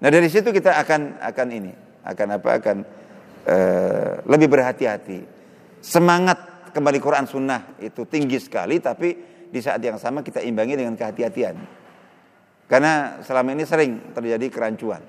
[0.01, 1.73] Nah dari situ kita akan akan ini
[2.05, 2.77] akan apa akan
[3.49, 5.25] uh, lebih berhati-hati.
[5.81, 9.13] Semangat kembali Quran Sunnah itu tinggi sekali tapi
[9.53, 11.55] di saat yang sama kita imbangi dengan kehati-hatian.
[12.65, 15.05] Karena selama ini sering terjadi kerancuan.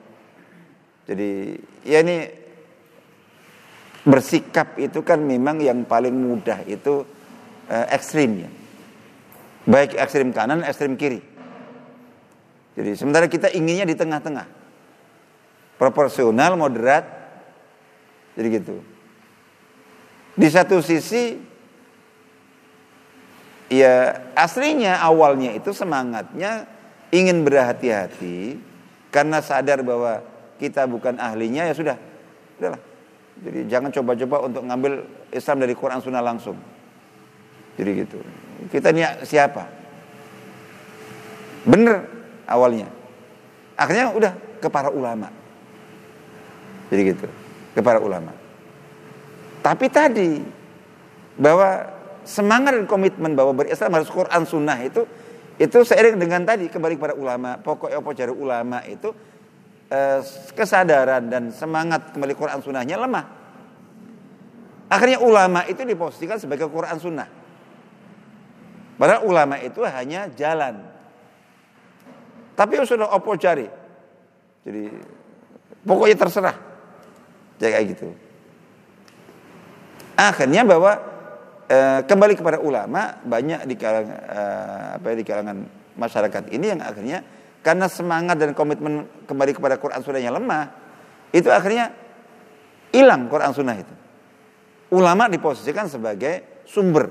[1.08, 1.56] Jadi
[1.88, 2.28] ya ini
[4.04, 7.08] bersikap itu kan memang yang paling mudah itu
[7.72, 8.50] uh, ekstrim ya.
[9.64, 11.24] Baik ekstrim kanan, ekstrim kiri.
[12.76, 14.44] Jadi sementara kita inginnya di tengah-tengah.
[15.80, 17.08] Proporsional, moderat.
[18.36, 18.76] Jadi gitu.
[20.34, 21.53] Di satu sisi
[23.72, 26.68] ya aslinya awalnya itu semangatnya
[27.14, 28.58] ingin berhati-hati
[29.08, 30.20] karena sadar bahwa
[30.58, 31.96] kita bukan ahlinya ya sudah.
[32.58, 32.94] Udahlah
[33.40, 34.92] jadi jangan coba-coba untuk ngambil
[35.34, 36.54] Islam dari Quran Sunnah langsung.
[37.74, 38.18] Jadi gitu.
[38.70, 39.66] Kita ini siapa?
[41.66, 42.06] Bener
[42.46, 42.86] awalnya.
[43.74, 45.34] Akhirnya udah ke para ulama.
[46.94, 47.26] Jadi gitu.
[47.74, 48.30] Ke para ulama.
[49.58, 50.38] Tapi tadi
[51.34, 51.90] bahwa
[52.24, 55.04] semangat dan komitmen bahwa berislam harus Quran Sunnah itu
[55.54, 59.14] itu seiring dengan tadi kembali kepada ulama pokoknya apa cari ulama itu
[59.94, 60.20] Eh,
[60.58, 63.24] kesadaran dan semangat kembali Quran Sunnahnya lemah.
[64.90, 67.28] Akhirnya ulama itu diposisikan sebagai Quran Sunnah.
[68.98, 70.82] Padahal ulama itu hanya jalan.
[72.58, 73.70] Tapi sudah opo cari.
[74.66, 74.88] Jadi
[75.86, 76.56] pokoknya terserah.
[77.62, 78.08] Kayak gitu.
[80.18, 80.96] Akhirnya bahwa
[81.74, 84.42] e, kembali kepada ulama banyak di kalangan e,
[85.00, 85.56] apa ya, di kalangan
[85.98, 87.18] masyarakat ini yang akhirnya
[87.64, 90.64] karena semangat dan komitmen kembali kepada Quran Sunnahnya lemah,
[91.32, 91.96] itu akhirnya
[92.92, 93.94] hilang Quran Sunnah itu.
[94.92, 97.08] Ulama diposisikan sebagai sumber.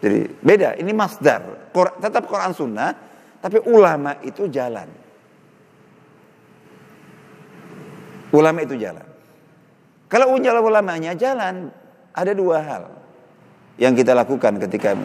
[0.00, 1.70] Jadi beda, ini masdar.
[1.76, 2.90] Tetap Quran Sunnah,
[3.44, 4.88] tapi ulama itu jalan.
[8.32, 9.04] Ulama itu jalan.
[10.08, 11.68] Kalau ulamanya jalan,
[12.16, 12.84] ada dua hal
[13.76, 14.96] yang kita lakukan ketika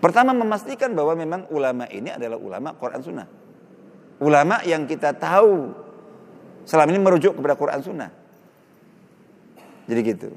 [0.00, 3.28] Pertama memastikan bahwa memang ulama ini adalah ulama Quran Sunnah.
[4.24, 5.76] Ulama yang kita tahu
[6.64, 8.10] selama ini merujuk kepada Quran Sunnah.
[9.84, 10.32] Jadi gitu.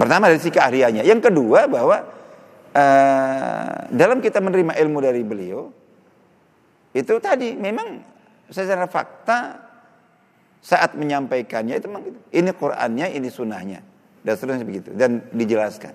[0.00, 1.04] Pertama dari si keahliannya.
[1.04, 1.96] Yang kedua bahwa
[2.72, 5.68] uh, dalam kita menerima ilmu dari beliau
[6.96, 8.00] itu tadi memang
[8.48, 9.65] secara fakta
[10.66, 12.18] saat menyampaikannya itu memang gitu.
[12.34, 13.86] ini Qurannya, ini sunnahnya
[14.26, 15.94] dan seterusnya begitu dan dijelaskan.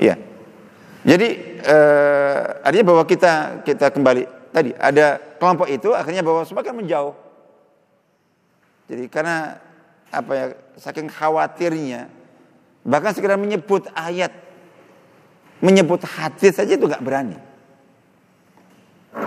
[0.00, 0.16] Ya.
[1.04, 1.28] Jadi
[1.60, 7.12] eh, artinya bahwa kita kita kembali tadi ada kelompok itu akhirnya bahwa semakin menjauh.
[8.88, 9.60] Jadi karena
[10.08, 10.46] apa ya
[10.80, 12.08] saking khawatirnya
[12.80, 14.32] bahkan sekedar menyebut ayat
[15.60, 17.36] menyebut hadis saja itu nggak berani.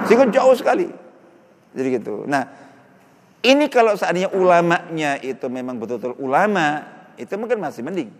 [0.06, 0.88] Sehingga jauh sekali.
[1.74, 2.26] Jadi gitu.
[2.26, 2.46] Nah,
[3.46, 6.86] ini kalau seandainya ulamanya itu memang betul-betul ulama,
[7.16, 8.12] itu mungkin masih mending.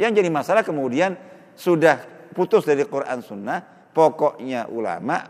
[0.00, 1.16] Yang jadi masalah kemudian
[1.56, 2.00] sudah
[2.32, 3.60] putus dari Quran Sunnah,
[3.92, 5.28] pokoknya ulama.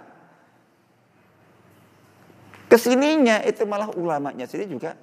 [2.71, 4.95] Ke sininya itu malah ulamanya sendiri juga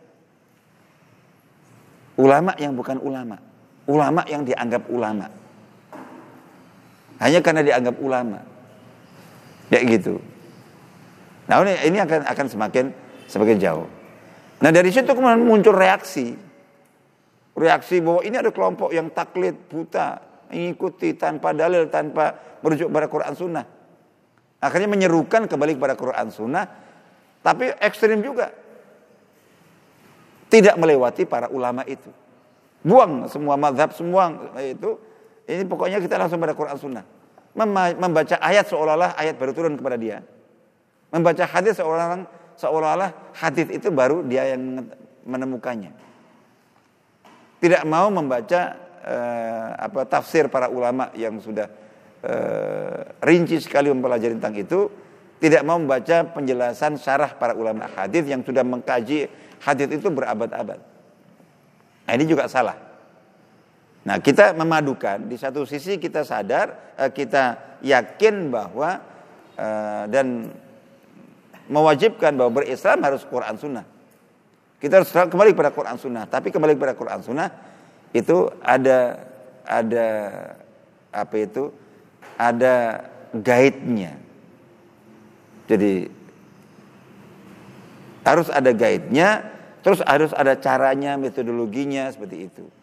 [2.18, 3.38] ulama yang bukan ulama,
[3.86, 5.28] ulama yang dianggap ulama.
[7.22, 8.40] Hanya karena dianggap ulama.
[9.68, 10.24] Ya gitu.
[11.48, 12.86] Nah ini, akan akan semakin
[13.28, 13.88] semakin jauh.
[14.60, 16.36] Nah dari situ kemudian muncul reaksi.
[17.58, 20.22] Reaksi bahwa ini ada kelompok yang taklid buta,
[20.54, 23.66] mengikuti tanpa dalil, tanpa merujuk pada Quran Sunnah.
[24.62, 26.66] Akhirnya menyerukan kembali kepada Quran Sunnah,
[27.42, 28.54] tapi ekstrim juga.
[30.48, 32.08] Tidak melewati para ulama itu.
[32.86, 34.96] Buang semua madhab, semua itu.
[35.44, 37.06] Ini pokoknya kita langsung pada Quran Sunnah.
[37.58, 40.22] Membaca ayat seolah-olah ayat baru turun kepada dia.
[41.10, 44.86] Membaca hadis seolah-olah seolah-olah hadis itu baru dia yang
[45.26, 45.90] menemukannya.
[47.58, 51.66] Tidak mau membaca uh, apa tafsir para ulama yang sudah
[52.22, 54.80] uh, rinci sekali mempelajari tentang itu,
[55.42, 59.26] tidak mau membaca penjelasan syarah para ulama hadis yang sudah mengkaji
[59.66, 60.78] hadis itu berabad-abad.
[62.06, 62.87] Nah, ini juga salah.
[64.08, 69.04] Nah, kita memadukan di satu sisi kita sadar, uh, kita yakin bahwa
[69.60, 70.48] uh, dan
[71.68, 73.84] mewajibkan bahwa berislam harus Quran Sunnah.
[74.80, 76.24] Kita harus kembali kepada Quran Sunnah.
[76.24, 77.52] Tapi kembali kepada Quran Sunnah
[78.16, 79.28] itu ada
[79.68, 80.08] ada
[81.12, 81.76] apa itu?
[82.40, 83.04] Ada
[83.36, 84.16] guide-nya.
[85.68, 86.08] Jadi
[88.24, 89.44] harus ada guide-nya,
[89.84, 92.77] terus harus ada caranya, metodologinya seperti itu.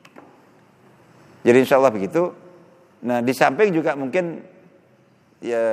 [1.45, 2.33] Jadi insya Allah begitu.
[3.05, 4.41] Nah di samping juga mungkin
[5.45, 5.65] ya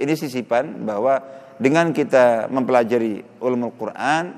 [0.00, 1.20] ini sisipan bahwa
[1.60, 4.32] dengan kita mempelajari ulumul Quran,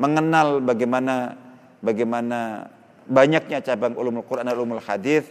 [0.00, 1.36] mengenal bagaimana
[1.84, 2.64] bagaimana
[3.04, 5.28] banyaknya cabang ulumul Quran dan ulumul hadis,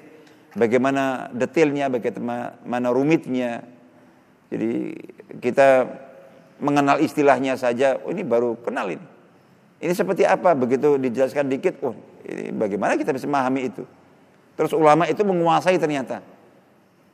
[0.53, 3.65] bagaimana detailnya, bagaimana rumitnya.
[4.53, 4.93] Jadi
[5.41, 5.89] kita
[6.61, 9.07] mengenal istilahnya saja, oh ini baru kenal ini.
[9.81, 10.53] Ini seperti apa?
[10.53, 13.81] Begitu dijelaskan dikit, oh ini bagaimana kita bisa memahami itu?
[14.59, 16.21] Terus ulama itu menguasai ternyata.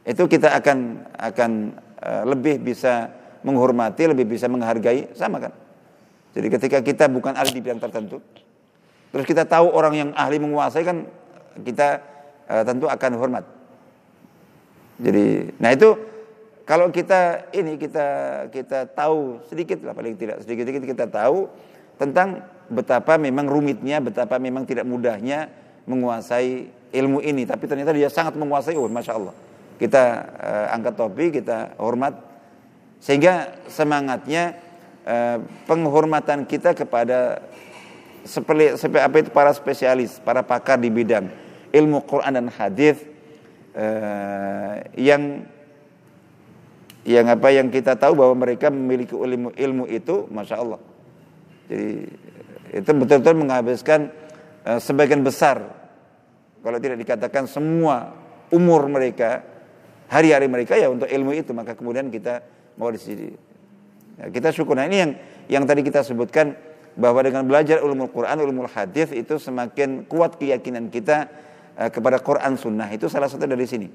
[0.07, 0.77] Itu kita akan
[1.15, 1.51] akan
[1.99, 3.11] uh, lebih bisa
[3.43, 5.53] menghormati, lebih bisa menghargai, sama kan?
[6.31, 8.21] Jadi ketika kita bukan ahli di bidang tertentu,
[9.11, 11.07] terus kita tahu orang yang ahli menguasai kan
[11.65, 12.03] kita
[12.47, 13.45] uh, tentu akan hormat.
[14.97, 15.93] Jadi, nah itu
[16.65, 18.07] kalau kita ini kita
[18.49, 21.47] kita tahu sedikit lah paling tidak sedikit sedikit kita tahu
[22.01, 25.47] tentang betapa memang rumitnya, betapa memang tidak mudahnya
[25.87, 27.47] menguasai ilmu ini.
[27.47, 28.75] Tapi ternyata dia sangat menguasai.
[28.75, 29.33] Oh masya Allah.
[29.79, 30.03] Kita
[30.37, 32.13] uh, angkat topi kita hormat.
[32.99, 34.57] Sehingga semangatnya
[35.07, 37.41] uh, penghormatan kita kepada
[38.27, 41.31] seperti, apa itu para spesialis para pakar di bidang
[41.71, 42.99] ilmu Quran dan hadis
[43.71, 45.47] uh, yang
[47.07, 50.81] yang apa yang kita tahu bahwa mereka memiliki ilmu ilmu itu masya Allah.
[51.71, 51.91] Jadi
[52.75, 54.11] itu betul-betul menghabiskan
[54.67, 55.76] uh, sebagian besar
[56.61, 58.13] kalau tidak dikatakan semua
[58.51, 59.43] umur mereka,
[60.07, 62.43] hari-hari mereka ya untuk ilmu itu, maka kemudian kita
[62.79, 63.27] mau di sini.
[64.17, 64.73] Ya, kita syukur.
[64.73, 65.11] Nah ini yang
[65.47, 66.57] yang tadi kita sebutkan
[66.97, 71.29] bahwa dengan belajar ulumul Quran, ulumul hadis itu semakin kuat keyakinan kita
[71.77, 73.87] uh, kepada Quran Sunnah itu salah satu dari sini.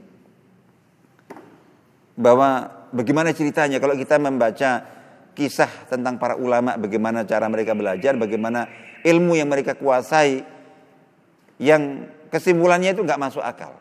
[2.15, 4.87] Bahwa bagaimana ceritanya kalau kita membaca
[5.33, 8.69] kisah tentang para ulama, bagaimana cara mereka belajar, bagaimana
[9.03, 10.45] ilmu yang mereka kuasai,
[11.59, 13.77] yang kesimpulannya itu nggak masuk akal.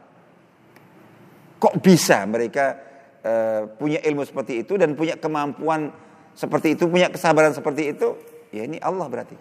[1.64, 2.76] Kok bisa mereka
[3.24, 5.96] uh, punya ilmu seperti itu dan punya kemampuan
[6.36, 8.20] seperti itu, punya kesabaran seperti itu?
[8.52, 9.40] Ya ini Allah berarti.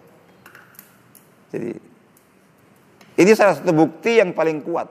[1.51, 1.71] Jadi
[3.19, 4.87] ini salah satu bukti yang paling kuat.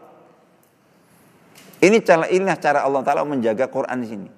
[1.81, 4.29] Ini cara inilah cara Allah Taala menjaga Quran di sini.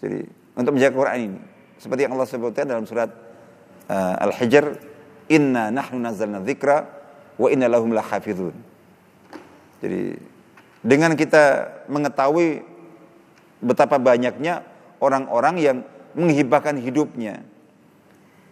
[0.00, 0.24] Jadi
[0.56, 1.40] untuk menjaga Quran ini,
[1.76, 3.12] seperti yang Allah sebutkan dalam surat
[3.92, 4.64] uh, Al-Hijr,
[5.28, 6.95] Inna nahnu nazzalna dzikra
[7.36, 8.56] wa inna lahum lahafizun.
[9.80, 10.16] Jadi
[10.80, 12.64] dengan kita mengetahui
[13.60, 14.64] betapa banyaknya
[15.00, 15.76] orang-orang yang
[16.16, 17.44] menghibahkan hidupnya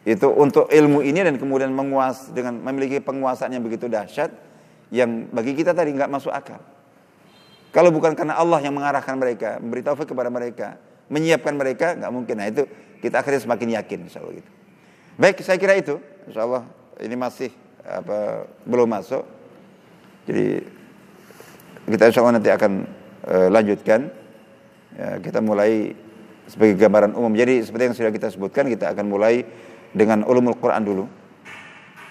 [0.04, 4.28] itu untuk ilmu ini dan kemudian menguas dengan memiliki penguasaan yang begitu dahsyat
[4.92, 6.60] yang bagi kita tadi nggak masuk akal.
[7.72, 10.78] Kalau bukan karena Allah yang mengarahkan mereka, memberi taufik kepada mereka,
[11.08, 12.36] menyiapkan mereka, nggak mungkin.
[12.38, 12.68] Nah itu
[13.00, 14.50] kita akhirnya semakin yakin, insya Allah gitu.
[15.18, 15.98] Baik, saya kira itu,
[16.30, 16.62] insya Allah
[17.02, 17.50] ini masih
[17.84, 19.22] apa belum masuk.
[20.24, 20.64] Jadi
[21.84, 22.72] kita insya Allah nanti akan
[23.28, 24.00] e, lanjutkan.
[24.94, 25.92] Ya, kita mulai
[26.48, 27.32] sebagai gambaran umum.
[27.36, 29.44] Jadi seperti yang sudah kita sebutkan, kita akan mulai
[29.92, 31.04] dengan ulumul Quran dulu.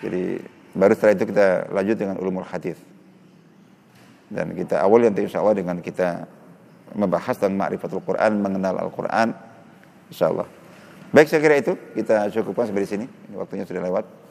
[0.03, 0.39] Jadi
[0.75, 2.77] baru setelah itu kita lanjut dengan ulumul hadis.
[4.33, 6.25] Dan kita awal nanti insya Allah dengan kita
[6.93, 9.33] membahas tentang ma'rifatul Quran, mengenal Al-Quran.
[10.09, 10.49] Insya Allah.
[11.13, 13.05] Baik saya kira itu kita cukupkan sampai di sini.
[13.37, 14.22] Waktunya sudah lewat.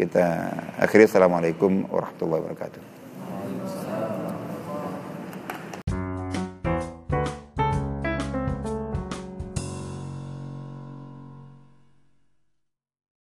[0.00, 0.48] Kita
[0.80, 2.99] akhiri assalamualaikum warahmatullahi wabarakatuh.